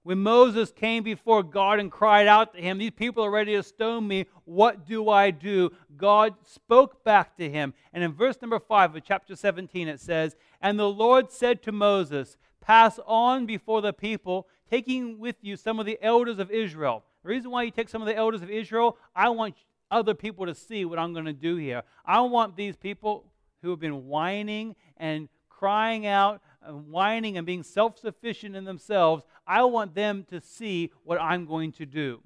When 0.04 0.18
Moses 0.18 0.70
came 0.70 1.02
before 1.02 1.42
God 1.42 1.80
and 1.80 1.90
cried 1.90 2.26
out 2.26 2.52
to 2.54 2.60
him, 2.60 2.76
These 2.76 2.90
people 2.90 3.24
are 3.24 3.30
ready 3.30 3.54
to 3.56 3.62
stone 3.62 4.06
me. 4.06 4.26
What 4.44 4.86
do 4.86 5.08
I 5.08 5.30
do? 5.30 5.70
God 5.96 6.34
spoke 6.44 7.02
back 7.04 7.38
to 7.38 7.48
him. 7.48 7.72
And 7.92 8.04
in 8.04 8.12
verse 8.12 8.36
number 8.42 8.58
5 8.58 8.96
of 8.96 9.02
chapter 9.02 9.34
17, 9.34 9.88
it 9.88 10.00
says, 10.00 10.36
And 10.60 10.78
the 10.78 10.90
Lord 10.90 11.32
said 11.32 11.62
to 11.62 11.72
Moses, 11.72 12.36
Pass 12.60 13.00
on 13.06 13.46
before 13.46 13.80
the 13.80 13.94
people, 13.94 14.46
taking 14.74 15.20
with 15.20 15.36
you 15.40 15.56
some 15.56 15.78
of 15.78 15.86
the 15.86 15.96
elders 16.02 16.40
of 16.40 16.50
Israel. 16.50 17.04
The 17.22 17.28
reason 17.28 17.52
why 17.52 17.62
you 17.62 17.70
take 17.70 17.88
some 17.88 18.02
of 18.02 18.08
the 18.08 18.16
elders 18.16 18.42
of 18.42 18.50
Israel, 18.50 18.98
I 19.14 19.28
want 19.28 19.54
other 19.88 20.14
people 20.14 20.46
to 20.46 20.54
see 20.54 20.84
what 20.84 20.98
I'm 20.98 21.12
going 21.12 21.26
to 21.26 21.32
do 21.32 21.54
here. 21.54 21.84
I 22.04 22.20
want 22.22 22.56
these 22.56 22.74
people 22.74 23.24
who 23.62 23.70
have 23.70 23.78
been 23.78 24.06
whining 24.06 24.74
and 24.96 25.28
crying 25.48 26.06
out 26.06 26.42
and 26.60 26.90
whining 26.90 27.38
and 27.38 27.46
being 27.46 27.62
self 27.62 28.00
sufficient 28.00 28.56
in 28.56 28.64
themselves, 28.64 29.22
I 29.46 29.62
want 29.62 29.94
them 29.94 30.26
to 30.30 30.40
see 30.40 30.90
what 31.04 31.22
I'm 31.22 31.46
going 31.46 31.70
to 31.74 31.86
do. 31.86 32.20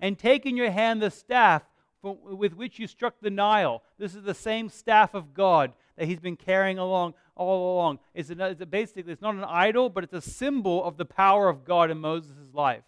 And 0.00 0.18
take 0.18 0.44
in 0.44 0.58
your 0.58 0.70
hand 0.70 1.00
the 1.00 1.10
staff 1.10 1.62
with 2.04 2.54
which 2.54 2.78
you 2.78 2.86
struck 2.86 3.14
the 3.20 3.30
Nile. 3.30 3.82
This 3.98 4.14
is 4.14 4.22
the 4.22 4.34
same 4.34 4.68
staff 4.68 5.14
of 5.14 5.34
God 5.34 5.72
that 5.96 6.06
he's 6.06 6.20
been 6.20 6.36
carrying 6.36 6.78
along 6.78 7.14
all 7.36 7.74
along. 7.74 7.98
It's, 8.14 8.30
a, 8.30 8.50
it's 8.50 8.64
basically, 8.66 9.12
it's 9.12 9.22
not 9.22 9.34
an 9.34 9.44
idol, 9.44 9.88
but 9.88 10.04
it's 10.04 10.12
a 10.12 10.20
symbol 10.20 10.84
of 10.84 10.96
the 10.96 11.04
power 11.04 11.48
of 11.48 11.64
God 11.64 11.90
in 11.90 11.98
Moses' 11.98 12.52
life. 12.52 12.84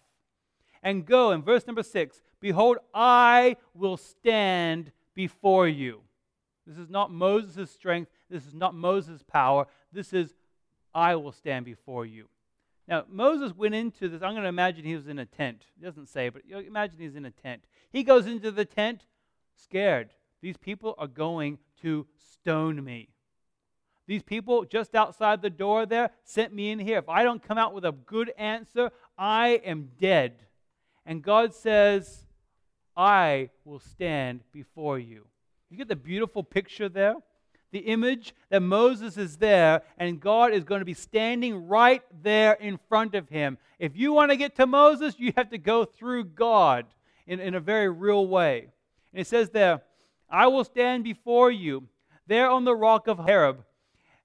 And 0.83 1.05
go, 1.05 1.31
in 1.31 1.41
verse 1.41 1.67
number 1.67 1.83
six, 1.83 2.21
behold, 2.39 2.77
I 2.93 3.57
will 3.73 3.97
stand 3.97 4.91
before 5.13 5.67
you. 5.67 6.01
This 6.65 6.77
is 6.77 6.89
not 6.89 7.11
Moses' 7.11 7.71
strength. 7.71 8.11
This 8.29 8.45
is 8.45 8.53
not 8.53 8.75
Moses' 8.75 9.23
power. 9.23 9.67
This 9.91 10.13
is 10.13 10.33
I 10.93 11.15
will 11.15 11.31
stand 11.31 11.65
before 11.65 12.05
you. 12.05 12.27
Now, 12.87 13.03
Moses 13.09 13.53
went 13.55 13.75
into 13.75 14.07
this. 14.07 14.21
I'm 14.21 14.31
going 14.31 14.43
to 14.43 14.49
imagine 14.49 14.85
he 14.85 14.95
was 14.95 15.07
in 15.07 15.19
a 15.19 15.25
tent. 15.25 15.65
It 15.79 15.83
doesn't 15.83 16.07
say, 16.07 16.29
but 16.29 16.43
imagine 16.49 16.97
he's 16.99 17.15
in 17.15 17.25
a 17.25 17.31
tent. 17.31 17.65
He 17.91 18.03
goes 18.03 18.27
into 18.27 18.49
the 18.49 18.65
tent 18.65 19.01
scared. 19.55 20.11
These 20.41 20.57
people 20.57 20.95
are 20.97 21.07
going 21.07 21.57
to 21.81 22.07
stone 22.17 22.83
me. 22.83 23.09
These 24.07 24.23
people 24.23 24.63
just 24.63 24.95
outside 24.95 25.41
the 25.41 25.49
door 25.49 25.85
there 25.85 26.11
sent 26.23 26.53
me 26.53 26.71
in 26.71 26.79
here. 26.79 26.99
If 26.99 27.09
I 27.09 27.23
don't 27.23 27.43
come 27.43 27.57
out 27.57 27.73
with 27.73 27.83
a 27.83 27.91
good 27.91 28.31
answer, 28.37 28.91
I 29.17 29.61
am 29.65 29.89
dead. 29.99 30.45
And 31.05 31.21
God 31.21 31.53
says, 31.53 32.23
I 32.95 33.49
will 33.65 33.79
stand 33.79 34.41
before 34.53 34.97
you. 34.97 35.25
You 35.69 35.77
get 35.77 35.89
the 35.89 35.95
beautiful 35.97 36.41
picture 36.43 36.87
there? 36.87 37.15
The 37.77 37.91
image 37.91 38.33
that 38.49 38.61
Moses 38.61 39.17
is 39.17 39.37
there 39.37 39.83
and 39.99 40.19
God 40.19 40.51
is 40.51 40.63
going 40.63 40.79
to 40.79 40.85
be 40.85 40.95
standing 40.95 41.67
right 41.67 42.01
there 42.23 42.53
in 42.53 42.79
front 42.89 43.13
of 43.13 43.29
him. 43.29 43.59
If 43.77 43.95
you 43.95 44.13
want 44.13 44.31
to 44.31 44.35
get 44.35 44.55
to 44.55 44.65
Moses, 44.65 45.13
you 45.19 45.31
have 45.37 45.51
to 45.51 45.59
go 45.59 45.85
through 45.85 46.23
God 46.25 46.87
in, 47.27 47.39
in 47.39 47.53
a 47.53 47.59
very 47.59 47.87
real 47.87 48.25
way. 48.25 48.69
And 49.13 49.21
it 49.21 49.27
says 49.27 49.51
there, 49.51 49.83
I 50.27 50.47
will 50.47 50.63
stand 50.63 51.03
before 51.03 51.51
you 51.51 51.87
there 52.25 52.49
on 52.49 52.65
the 52.65 52.75
rock 52.75 53.07
of 53.07 53.19
Horeb. 53.19 53.63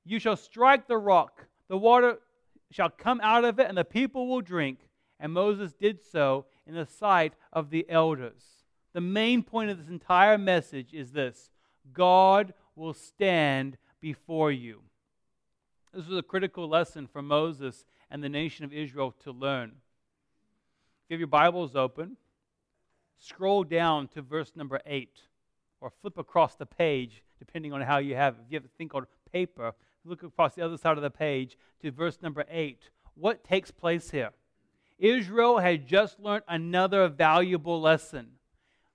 You 0.07 0.19
shall 0.19 0.37
strike 0.37 0.89
the 0.89 0.97
rock, 0.97 1.47
the 1.69 1.77
water 1.77 2.19
shall 2.71 2.89
come 2.89 3.21
out 3.23 3.45
of 3.45 3.61
it, 3.61 3.69
and 3.69 3.77
the 3.77 3.85
people 3.85 4.29
will 4.29 4.41
drink. 4.41 4.79
And 5.21 5.31
Moses 5.31 5.75
did 5.75 6.03
so 6.03 6.47
in 6.67 6.75
the 6.75 6.87
sight 6.87 7.35
of 7.53 7.69
the 7.69 7.85
elders. 7.91 8.43
The 8.95 9.03
main 9.03 9.43
point 9.43 9.71
of 9.71 9.77
this 9.77 9.89
entire 9.89 10.39
message 10.39 10.95
is 10.95 11.13
this 11.13 11.51
God 11.93 12.55
will 12.75 12.95
stand 12.95 13.77
before 14.01 14.51
you. 14.51 14.83
This 15.93 16.07
was 16.07 16.19
a 16.19 16.23
critical 16.23 16.69
lesson 16.69 17.07
for 17.07 17.21
Moses 17.21 17.85
and 18.11 18.23
the 18.23 18.29
nation 18.29 18.65
of 18.65 18.73
Israel 18.73 19.15
to 19.25 19.33
learn. 19.33 19.73
If 21.05 21.11
you 21.11 21.15
have 21.15 21.21
your 21.21 21.27
Bibles 21.27 21.77
open, 21.77 22.17
scroll 23.19 23.63
down 23.65 24.09
to 24.09 24.23
verse 24.23 24.53
number 24.57 24.81
8 24.87 25.11
or 25.81 25.91
flip 25.91 26.17
across 26.17 26.55
the 26.55 26.67
page, 26.67 27.23
depending 27.39 27.73
on 27.73 27.83
how 27.83 27.99
you 27.99 28.15
have. 28.15 28.35
If 28.35 28.51
you 28.51 28.57
have 28.57 28.65
a 28.65 28.79
thing 28.79 28.89
called 28.89 29.07
paper, 29.31 29.73
look 30.05 30.23
across 30.23 30.55
the 30.55 30.63
other 30.63 30.79
side 30.79 30.97
of 30.97 31.03
the 31.03 31.11
page 31.11 31.59
to 31.83 31.91
verse 31.91 32.19
number 32.23 32.45
8. 32.51 32.91
What 33.15 33.45
takes 33.45 33.71
place 33.71 34.11
here? 34.11 34.31
Israel 34.99 35.59
had 35.59 35.87
just 35.87 36.21
learned 36.21 36.45
another 36.49 37.09
valuable 37.09 37.81
lesson. 37.81 38.29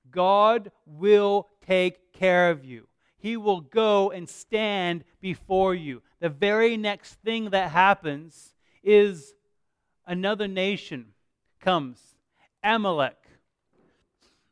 God 0.10 0.72
will 0.86 1.50
take 1.66 2.14
care 2.14 2.50
of 2.50 2.64
you 2.64 2.87
he 3.18 3.38
will 3.38 3.62
go 3.62 4.12
and 4.12 4.28
stand 4.30 5.04
before 5.20 5.74
you. 5.76 6.02
The 6.20 6.30
very 6.30 6.78
next 6.78 7.16
thing 7.16 7.50
that 7.52 7.72
happens 7.72 8.54
is 8.84 9.34
another 10.06 10.48
nation 10.48 11.08
comes 11.60 12.00
Amalek. 12.64 13.18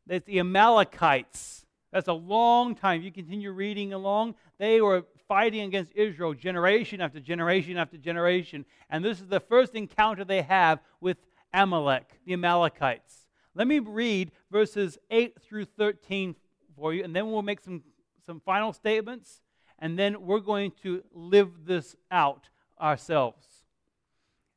That's 0.07 0.25
the 0.25 0.39
Amalekites. 0.39 1.65
That's 1.91 2.07
a 2.07 2.13
long 2.13 2.75
time. 2.75 3.01
You 3.01 3.11
continue 3.11 3.51
reading 3.51 3.93
along, 3.93 4.35
they 4.57 4.81
were 4.81 5.05
fighting 5.27 5.61
against 5.61 5.91
Israel 5.95 6.33
generation 6.33 7.01
after 7.01 7.19
generation 7.19 7.77
after 7.77 7.97
generation. 7.97 8.65
And 8.89 9.03
this 9.03 9.19
is 9.19 9.27
the 9.27 9.39
first 9.39 9.75
encounter 9.75 10.23
they 10.23 10.41
have 10.41 10.79
with 10.99 11.17
Amalek, 11.53 12.19
the 12.25 12.33
Amalekites. 12.33 13.27
Let 13.55 13.67
me 13.67 13.79
read 13.79 14.31
verses 14.51 14.97
8 15.09 15.41
through 15.41 15.65
13 15.65 16.35
for 16.75 16.93
you, 16.93 17.03
and 17.03 17.15
then 17.15 17.31
we'll 17.31 17.41
make 17.41 17.61
some 17.61 17.81
some 18.25 18.39
final 18.39 18.73
statements, 18.73 19.41
and 19.79 19.97
then 19.99 20.21
we're 20.21 20.39
going 20.39 20.71
to 20.83 21.03
live 21.13 21.65
this 21.65 21.95
out 22.11 22.49
ourselves. 22.81 23.45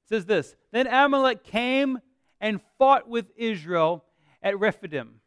It 0.04 0.08
says 0.08 0.26
this 0.26 0.56
Then 0.72 0.86
Amalek 0.86 1.44
came 1.44 1.98
and 2.40 2.60
fought 2.78 3.08
with 3.08 3.26
Israel 3.36 4.04
at 4.42 4.58
Rephidim. 4.58 5.20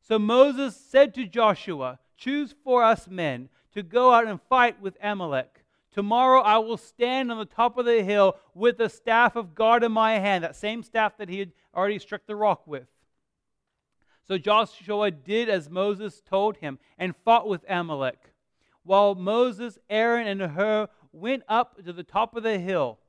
So 0.00 0.18
Moses 0.18 0.76
said 0.76 1.14
to 1.14 1.26
Joshua, 1.26 1.98
Choose 2.16 2.54
for 2.64 2.82
us 2.82 3.08
men 3.08 3.48
to 3.74 3.82
go 3.82 4.12
out 4.12 4.26
and 4.26 4.40
fight 4.42 4.80
with 4.80 4.96
Amalek. 5.02 5.64
Tomorrow 5.92 6.42
I 6.42 6.58
will 6.58 6.76
stand 6.76 7.32
on 7.32 7.38
the 7.38 7.44
top 7.44 7.78
of 7.78 7.84
the 7.84 8.02
hill 8.02 8.36
with 8.54 8.78
the 8.78 8.88
staff 8.88 9.36
of 9.36 9.54
God 9.54 9.82
in 9.82 9.92
my 9.92 10.18
hand, 10.18 10.44
that 10.44 10.56
same 10.56 10.82
staff 10.82 11.16
that 11.18 11.28
he 11.28 11.38
had 11.38 11.52
already 11.74 11.98
struck 11.98 12.22
the 12.26 12.36
rock 12.36 12.66
with. 12.66 12.86
So 14.30 14.38
Joshua 14.38 15.10
did 15.10 15.48
as 15.48 15.68
Moses 15.68 16.22
told 16.24 16.58
him 16.58 16.78
and 16.96 17.16
fought 17.24 17.48
with 17.48 17.64
Amalek. 17.68 18.32
While 18.84 19.16
Moses, 19.16 19.76
Aaron, 19.90 20.28
and 20.28 20.52
Hur 20.52 20.86
went 21.10 21.42
up 21.48 21.84
to 21.84 21.92
the 21.92 22.04
top 22.04 22.36
of 22.36 22.44
the 22.44 22.60
hill, 22.60 23.00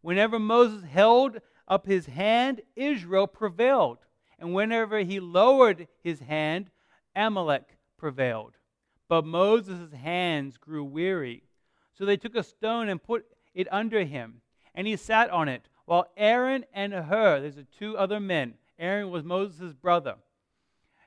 whenever 0.00 0.38
Moses 0.38 0.82
held 0.84 1.36
up 1.68 1.84
his 1.84 2.06
hand, 2.06 2.62
Israel 2.76 3.26
prevailed. 3.26 3.98
And 4.38 4.54
whenever 4.54 5.00
he 5.00 5.20
lowered 5.20 5.86
his 6.02 6.20
hand, 6.20 6.70
Amalek 7.14 7.76
prevailed. 7.98 8.54
But 9.06 9.26
Moses' 9.26 9.92
hands 9.92 10.56
grew 10.56 10.82
weary. 10.82 11.42
So 11.92 12.06
they 12.06 12.16
took 12.16 12.34
a 12.34 12.42
stone 12.42 12.88
and 12.88 13.02
put 13.02 13.26
it 13.52 13.68
under 13.70 14.02
him, 14.02 14.40
and 14.74 14.86
he 14.86 14.96
sat 14.96 15.28
on 15.28 15.46
it, 15.46 15.68
while 15.84 16.06
Aaron 16.16 16.64
and 16.72 16.94
Hur, 16.94 17.40
there's 17.42 17.58
two 17.78 17.98
other 17.98 18.18
men, 18.18 18.54
Aaron 18.78 19.10
was 19.10 19.24
Moses' 19.24 19.74
brother, 19.74 20.14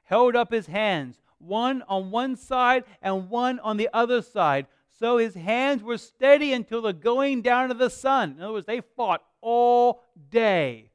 held 0.04 0.36
up 0.36 0.52
his 0.52 0.68
hands, 0.68 1.20
one 1.40 1.82
on 1.88 2.12
one 2.12 2.36
side 2.36 2.84
and 3.02 3.30
one 3.30 3.60
on 3.60 3.78
the 3.78 3.90
other 3.94 4.22
side. 4.22 4.68
So 5.00 5.18
his 5.18 5.34
hands 5.34 5.84
were 5.84 5.98
steady 5.98 6.54
until 6.54 6.82
the 6.82 6.94
going 6.94 7.42
down 7.42 7.72
of 7.72 7.78
the 7.78 7.90
sun. 7.90 8.36
In 8.38 8.44
other 8.44 8.54
words, 8.54 8.68
they 8.68 8.82
fought 8.96 9.24
all 9.42 10.04
day. 10.30 10.92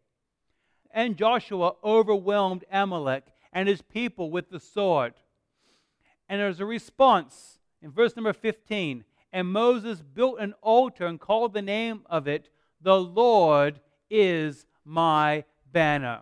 And 0.91 1.17
Joshua 1.17 1.75
overwhelmed 1.85 2.65
Amalek 2.71 3.25
and 3.53 3.69
his 3.69 3.83
people 3.83 4.31
with 4.31 4.51
the 4.51 4.61
sword. 4.61 5.15
And 6.29 6.41
there's 6.41 6.61
a 6.61 6.67
response 6.67 7.59
in 7.83 7.91
verse 7.91 8.17
number 8.17 8.33
15. 8.33 9.05
And 9.33 9.49
Moses 9.49 10.01
built 10.01 10.39
an 10.39 10.55
altar 10.63 11.07
and 11.07 11.21
called 11.21 11.53
the 11.53 11.63
name 11.63 12.03
of 12.07 12.27
it, 12.27 12.49
The 12.81 12.99
Lord 12.99 13.81
is 14.09 14.67
my 14.85 15.45
banner. 15.71 16.21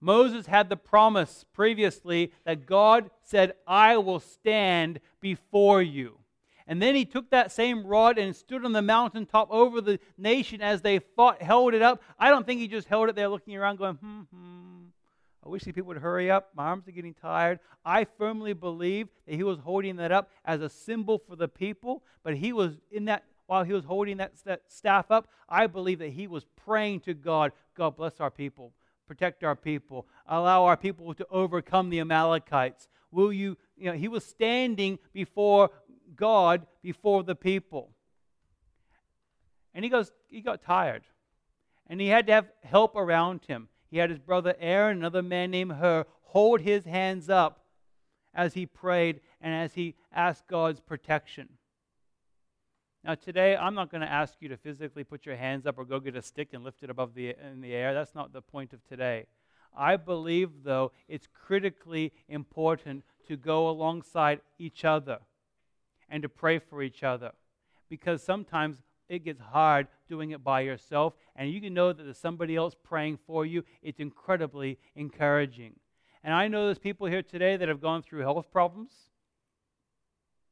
Moses 0.00 0.46
had 0.46 0.68
the 0.68 0.76
promise 0.76 1.44
previously 1.52 2.32
that 2.44 2.66
God 2.66 3.10
said, 3.22 3.54
I 3.66 3.96
will 3.96 4.20
stand 4.20 5.00
before 5.20 5.82
you. 5.82 6.18
And 6.66 6.82
then 6.82 6.94
he 6.94 7.04
took 7.04 7.30
that 7.30 7.50
same 7.50 7.86
rod 7.86 8.18
and 8.18 8.36
stood 8.36 8.64
on 8.64 8.72
the 8.72 8.82
mountaintop 8.82 9.50
over 9.50 9.80
the 9.80 9.98
nation 10.18 10.60
as 10.60 10.82
they 10.82 10.98
fought, 10.98 11.40
held 11.40 11.72
it 11.72 11.80
up. 11.80 12.02
I 12.18 12.28
don't 12.28 12.46
think 12.46 12.60
he 12.60 12.68
just 12.68 12.88
held 12.88 13.08
it 13.08 13.16
there 13.16 13.28
looking 13.28 13.56
around 13.56 13.78
going, 13.78 13.94
hmm, 13.94 14.20
hmm. 14.32 14.84
I 15.44 15.48
wish 15.48 15.62
these 15.62 15.74
people 15.74 15.88
would 15.88 16.02
hurry 16.02 16.30
up. 16.30 16.50
My 16.54 16.64
arms 16.64 16.86
are 16.86 16.92
getting 16.92 17.14
tired. 17.14 17.58
I 17.84 18.04
firmly 18.04 18.52
believe 18.52 19.08
that 19.26 19.34
he 19.34 19.42
was 19.42 19.58
holding 19.58 19.96
that 19.96 20.12
up 20.12 20.30
as 20.44 20.60
a 20.60 20.68
symbol 20.68 21.18
for 21.18 21.36
the 21.36 21.48
people, 21.48 22.02
but 22.22 22.36
he 22.36 22.52
was 22.52 22.74
in 22.90 23.06
that 23.06 23.24
while 23.46 23.64
he 23.64 23.72
was 23.72 23.84
holding 23.84 24.18
that, 24.18 24.32
that 24.44 24.60
staff 24.68 25.10
up, 25.10 25.26
I 25.48 25.66
believe 25.66 26.00
that 26.00 26.10
he 26.10 26.26
was 26.26 26.44
praying 26.66 27.00
to 27.00 27.14
God 27.14 27.52
God, 27.78 27.96
bless 27.96 28.18
our 28.18 28.30
people, 28.30 28.72
protect 29.08 29.42
our 29.42 29.56
people, 29.56 30.06
allow 30.26 30.64
our 30.64 30.76
people 30.76 31.12
to 31.14 31.26
overcome 31.30 31.88
the 31.88 31.98
Amalekites. 31.98 32.88
Will 33.10 33.32
you, 33.32 33.56
you 33.76 33.86
know, 33.86 33.96
he 33.96 34.06
was 34.06 34.24
standing 34.24 34.98
before 35.12 35.70
God, 36.14 36.66
before 36.82 37.22
the 37.22 37.34
people. 37.34 37.90
And 39.74 39.84
he 39.84 39.90
goes, 39.90 40.12
he 40.28 40.42
got 40.42 40.62
tired. 40.62 41.02
And 41.88 42.00
he 42.00 42.08
had 42.08 42.26
to 42.26 42.32
have 42.32 42.46
help 42.62 42.94
around 42.94 43.40
him. 43.46 43.68
He 43.90 43.96
had 43.96 44.10
his 44.10 44.18
brother 44.18 44.54
Aaron, 44.60 44.98
another 44.98 45.22
man 45.22 45.50
named 45.50 45.72
Hur, 45.72 46.04
hold 46.22 46.60
his 46.60 46.84
hands 46.84 47.30
up 47.30 47.64
as 48.34 48.54
he 48.54 48.66
prayed 48.66 49.20
and 49.40 49.54
as 49.54 49.74
he 49.74 49.94
asked 50.12 50.46
God's 50.46 50.80
protection. 50.80 51.48
Now, 53.08 53.14
today, 53.14 53.56
I'm 53.56 53.74
not 53.74 53.90
going 53.90 54.02
to 54.02 54.12
ask 54.12 54.34
you 54.40 54.50
to 54.50 54.58
physically 54.58 55.02
put 55.02 55.24
your 55.24 55.34
hands 55.34 55.64
up 55.64 55.78
or 55.78 55.86
go 55.86 55.98
get 55.98 56.14
a 56.14 56.20
stick 56.20 56.50
and 56.52 56.62
lift 56.62 56.82
it 56.82 56.90
above 56.90 57.14
the, 57.14 57.34
in 57.50 57.62
the 57.62 57.72
air. 57.72 57.94
That's 57.94 58.14
not 58.14 58.34
the 58.34 58.42
point 58.42 58.74
of 58.74 58.86
today. 58.86 59.24
I 59.74 59.96
believe, 59.96 60.50
though, 60.62 60.92
it's 61.08 61.26
critically 61.26 62.12
important 62.28 63.04
to 63.26 63.38
go 63.38 63.70
alongside 63.70 64.42
each 64.58 64.84
other 64.84 65.20
and 66.10 66.22
to 66.22 66.28
pray 66.28 66.58
for 66.58 66.82
each 66.82 67.02
other 67.02 67.32
because 67.88 68.22
sometimes 68.22 68.76
it 69.08 69.24
gets 69.24 69.40
hard 69.40 69.86
doing 70.06 70.32
it 70.32 70.44
by 70.44 70.60
yourself, 70.60 71.14
and 71.34 71.50
you 71.50 71.62
can 71.62 71.72
know 71.72 71.94
that 71.94 72.02
there's 72.02 72.18
somebody 72.18 72.56
else 72.56 72.76
praying 72.84 73.20
for 73.26 73.46
you. 73.46 73.64
It's 73.80 74.00
incredibly 74.00 74.78
encouraging. 74.94 75.76
And 76.22 76.34
I 76.34 76.46
know 76.48 76.66
there's 76.66 76.78
people 76.78 77.06
here 77.06 77.22
today 77.22 77.56
that 77.56 77.70
have 77.70 77.80
gone 77.80 78.02
through 78.02 78.20
health 78.20 78.52
problems. 78.52 78.90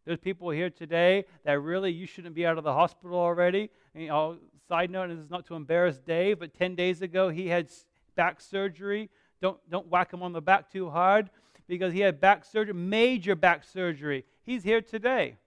There's 0.07 0.21
people 0.21 0.51
here 0.51 0.71
today 0.71 1.25
that 1.45 1.61
really 1.61 1.91
you 1.91 2.07
shouldn't 2.07 2.35
be 2.35 2.47
out 2.47 2.59
of 2.59 2.65
the 2.65 2.73
hospital 2.73 3.19
already. 3.19 3.71
And, 3.93 4.05
you 4.05 4.09
know, 4.09 4.39
side 4.69 4.89
note, 4.91 5.09
this 5.09 5.19
is 5.19 5.31
not 5.31 5.47
to 5.47 5.55
embarrass 5.55 5.99
Dave, 5.99 6.39
but 6.39 6.55
10 6.55 6.77
days 6.77 7.03
ago 7.03 7.29
he 7.29 7.49
had 7.49 7.69
back 8.15 8.41
surgery. 8.41 9.11
Don't, 9.43 9.59
don't 9.69 9.89
whack 9.89 10.13
him 10.13 10.23
on 10.23 10.33
the 10.33 10.41
back 10.41 10.71
too 10.71 10.89
hard 10.91 11.29
because 11.67 11.93
he 11.93 12.01
had 12.01 12.21
back 12.21 12.45
surgery, 12.45 12.73
major 12.73 13.35
back 13.35 13.65
surgery. 13.65 14.25
He's 14.45 14.63
here 14.63 14.81
today. 14.81 15.39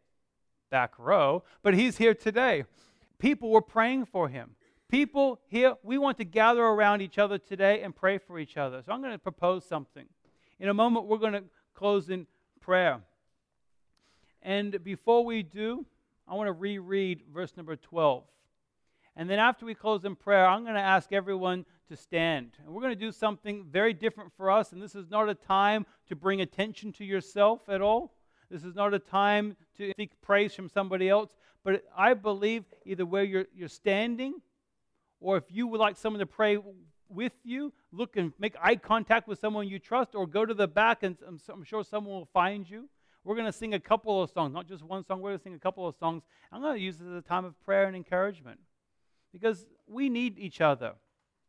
Back 0.70 1.00
row, 1.00 1.44
but 1.64 1.74
he's 1.74 1.98
here 1.98 2.14
today. 2.14 2.66
People 3.18 3.50
were 3.50 3.62
praying 3.62 4.06
for 4.06 4.28
him. 4.28 4.52
People 4.90 5.40
here, 5.48 5.76
we 5.84 5.98
want 5.98 6.18
to 6.18 6.26
gather 6.26 6.64
around 6.64 7.02
each 7.02 7.18
other 7.18 7.38
today 7.38 7.82
and 7.82 7.96
pray 7.96 8.18
for 8.18 8.38
each 8.40 8.58
other. 8.58 8.82
So 8.86 8.92
I'm 8.92 9.02
going 9.02 9.14
to 9.14 9.20
propose 9.20 9.64
something. 9.64 10.06
In 10.60 10.68
a 10.68 10.74
moment, 10.74 11.06
we're 11.06 11.18
going 11.18 11.34
to 11.34 11.44
close 11.74 12.10
in 12.10 12.28
prayer. 12.60 13.00
And 14.42 14.84
before 14.84 15.26
we 15.26 15.44
do, 15.44 15.86
I 16.28 16.36
want 16.36 16.48
to 16.48 16.54
reread 16.54 17.24
verse 17.34 17.56
number 17.58 17.76
12. 17.76 18.24
And 19.16 19.30
then 19.30 19.40
after 19.40 19.66
we 19.66 19.74
close 19.74 20.06
in 20.06 20.16
prayer, 20.16 20.46
I'm 20.46 20.64
going 20.64 20.76
to 20.76 20.82
ask 20.82 21.12
everyone 21.12 21.66
to 21.90 21.98
stand. 21.98 22.52
And 22.64 22.74
we're 22.74 22.82
going 22.82 22.94
to 22.94 23.00
do 23.00 23.12
something 23.12 23.66
very 23.70 23.94
different 23.94 24.32
for 24.38 24.50
us. 24.50 24.72
And 24.72 24.82
this 24.82 24.96
is 24.96 25.10
not 25.10 25.28
a 25.28 25.36
time 25.36 25.86
to 26.08 26.16
bring 26.16 26.42
attention 26.42 26.94
to 26.94 27.06
yourself 27.06 27.68
at 27.68 27.82
all. 27.82 28.14
This 28.50 28.64
is 28.64 28.76
not 28.76 28.94
a 28.94 29.00
time 29.00 29.58
to 29.78 29.92
seek 29.98 30.22
praise 30.22 30.54
from 30.54 30.70
somebody 30.70 31.10
else. 31.10 31.32
But 31.64 31.84
I 31.96 32.14
believe 32.14 32.64
either 32.86 33.06
where 33.06 33.24
you're, 33.24 33.46
you're 33.54 33.68
standing 33.68 34.36
or 35.20 35.38
if 35.38 35.44
you 35.50 35.68
would 35.68 35.80
like 35.80 35.98
someone 35.98 36.20
to 36.20 36.26
pray 36.26 36.58
with 37.10 37.34
you, 37.44 37.74
look 37.92 38.16
and 38.16 38.32
make 38.40 38.56
eye 38.62 38.76
contact 38.76 39.28
with 39.28 39.40
someone 39.40 39.68
you 39.68 39.80
trust, 39.80 40.16
or 40.16 40.28
go 40.28 40.46
to 40.46 40.54
the 40.54 40.68
back 40.68 41.04
and 41.04 41.18
I'm 41.28 41.64
sure 41.64 41.84
someone 41.84 42.14
will 42.14 42.30
find 42.32 42.70
you. 42.70 42.88
We're 43.24 43.36
going 43.36 43.46
to 43.46 43.54
sing 43.54 43.74
a 43.74 43.80
couple 43.80 44.24
of 44.24 44.30
songs, 44.30 44.54
not 44.54 44.68
just 44.68 44.84
one 44.84 45.06
song. 45.06 45.22
We're 45.22 45.32
going 45.32 45.40
to 45.40 45.44
sing 45.44 45.54
a 45.54 45.60
couple 45.60 45.88
of 45.88 45.96
songs. 45.96 46.24
I'm 46.52 46.62
going 46.62 46.78
to 46.78 46.82
use 46.82 46.98
this 46.98 47.08
as 47.08 47.16
a 47.16 47.22
time 47.22 47.46
of 47.46 47.60
prayer 47.64 47.86
and 47.86 47.96
encouragement 47.96 48.60
because 49.32 49.66
we 49.88 50.10
need 50.10 50.38
each 50.38 50.62
other. 50.62 50.94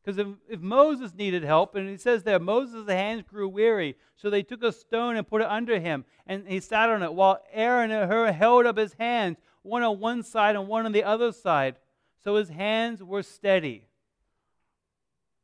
Because 0.02 0.18
if, 0.18 0.26
if 0.48 0.60
Moses 0.60 1.14
needed 1.14 1.42
help, 1.44 1.74
and 1.74 1.88
he 1.88 1.96
says 1.96 2.22
there, 2.22 2.38
Moses' 2.38 2.88
hands 2.88 3.22
grew 3.28 3.48
weary, 3.48 3.96
so 4.16 4.30
they 4.30 4.42
took 4.42 4.62
a 4.62 4.72
stone 4.72 5.16
and 5.16 5.28
put 5.28 5.42
it 5.42 5.48
under 5.48 5.78
him, 5.78 6.04
and 6.26 6.48
he 6.48 6.58
sat 6.58 6.88
on 6.88 7.02
it, 7.02 7.12
while 7.12 7.38
Aaron 7.52 7.90
and 7.90 8.10
Hur 8.10 8.32
held 8.32 8.64
up 8.64 8.78
his 8.78 8.94
hands, 8.94 9.36
one 9.62 9.82
on 9.82 10.00
one 10.00 10.22
side 10.22 10.56
and 10.56 10.68
one 10.68 10.86
on 10.86 10.92
the 10.92 11.04
other 11.04 11.32
side, 11.32 11.76
so 12.24 12.36
his 12.36 12.48
hands 12.48 13.02
were 13.02 13.22
steady. 13.22 13.88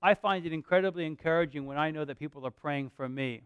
I 0.02 0.14
find 0.14 0.46
it 0.46 0.52
incredibly 0.52 1.04
encouraging 1.04 1.66
when 1.66 1.78
I 1.78 1.90
know 1.90 2.04
that 2.04 2.18
people 2.18 2.46
are 2.46 2.50
praying 2.50 2.90
for 2.96 3.08
me. 3.08 3.42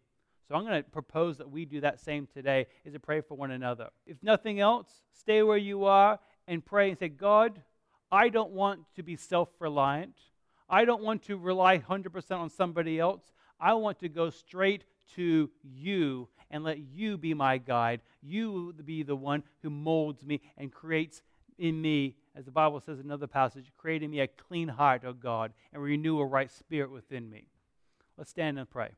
So 0.51 0.57
I'm 0.57 0.65
going 0.65 0.83
to 0.83 0.91
propose 0.91 1.39
that 1.39 1.49
we 1.49 1.65
do 1.65 1.81
that 1.83 2.01
same 2.01 2.27
today, 2.27 2.67
is 2.85 2.93
to 2.95 2.99
pray 2.99 3.21
for 3.21 3.37
one 3.37 3.53
another. 3.53 3.91
If 4.05 4.21
nothing 4.21 4.59
else, 4.59 4.89
stay 5.13 5.45
where 5.45 5.57
you 5.57 5.85
are 5.85 6.19
and 6.49 6.67
pray 6.67 6.91
and 6.91 6.99
say, 6.99 7.09
God, 7.09 7.63
I 8.11 8.31
don't 8.31 8.51
want 8.51 8.81
to 8.97 9.05
be 9.05 9.15
self 9.15 9.49
reliant. 9.61 10.17
I 10.69 10.85
don't 10.85 11.05
want 11.05 11.23
to 11.27 11.37
rely 11.37 11.79
100% 11.79 12.33
on 12.33 12.51
somebody 12.51 12.99
else. 12.99 13.23
I 13.61 13.75
want 13.75 14.01
to 14.01 14.09
go 14.09 14.29
straight 14.31 14.83
to 15.15 15.51
you 15.63 16.29
and 16.51 16.65
let 16.65 16.79
you 16.81 17.17
be 17.17 17.33
my 17.33 17.59
guide. 17.59 18.01
You 18.21 18.75
be 18.85 19.05
the 19.05 19.15
one 19.15 19.45
who 19.63 19.71
molds 19.71 20.25
me 20.25 20.41
and 20.59 20.73
creates 20.73 21.23
in 21.59 21.81
me, 21.81 22.17
as 22.35 22.45
the 22.45 22.51
Bible 22.51 22.81
says 22.81 22.99
in 22.99 23.07
another 23.07 23.29
passage, 23.29 23.71
create 23.79 24.03
in 24.03 24.11
me 24.11 24.19
a 24.19 24.27
clean 24.27 24.67
heart, 24.67 25.05
O 25.05 25.13
God, 25.13 25.53
and 25.73 25.81
renew 25.81 26.19
a 26.19 26.27
right 26.27 26.51
spirit 26.51 26.91
within 26.91 27.31
me. 27.31 27.45
Let's 28.17 28.31
stand 28.31 28.59
and 28.59 28.69
pray. 28.69 28.91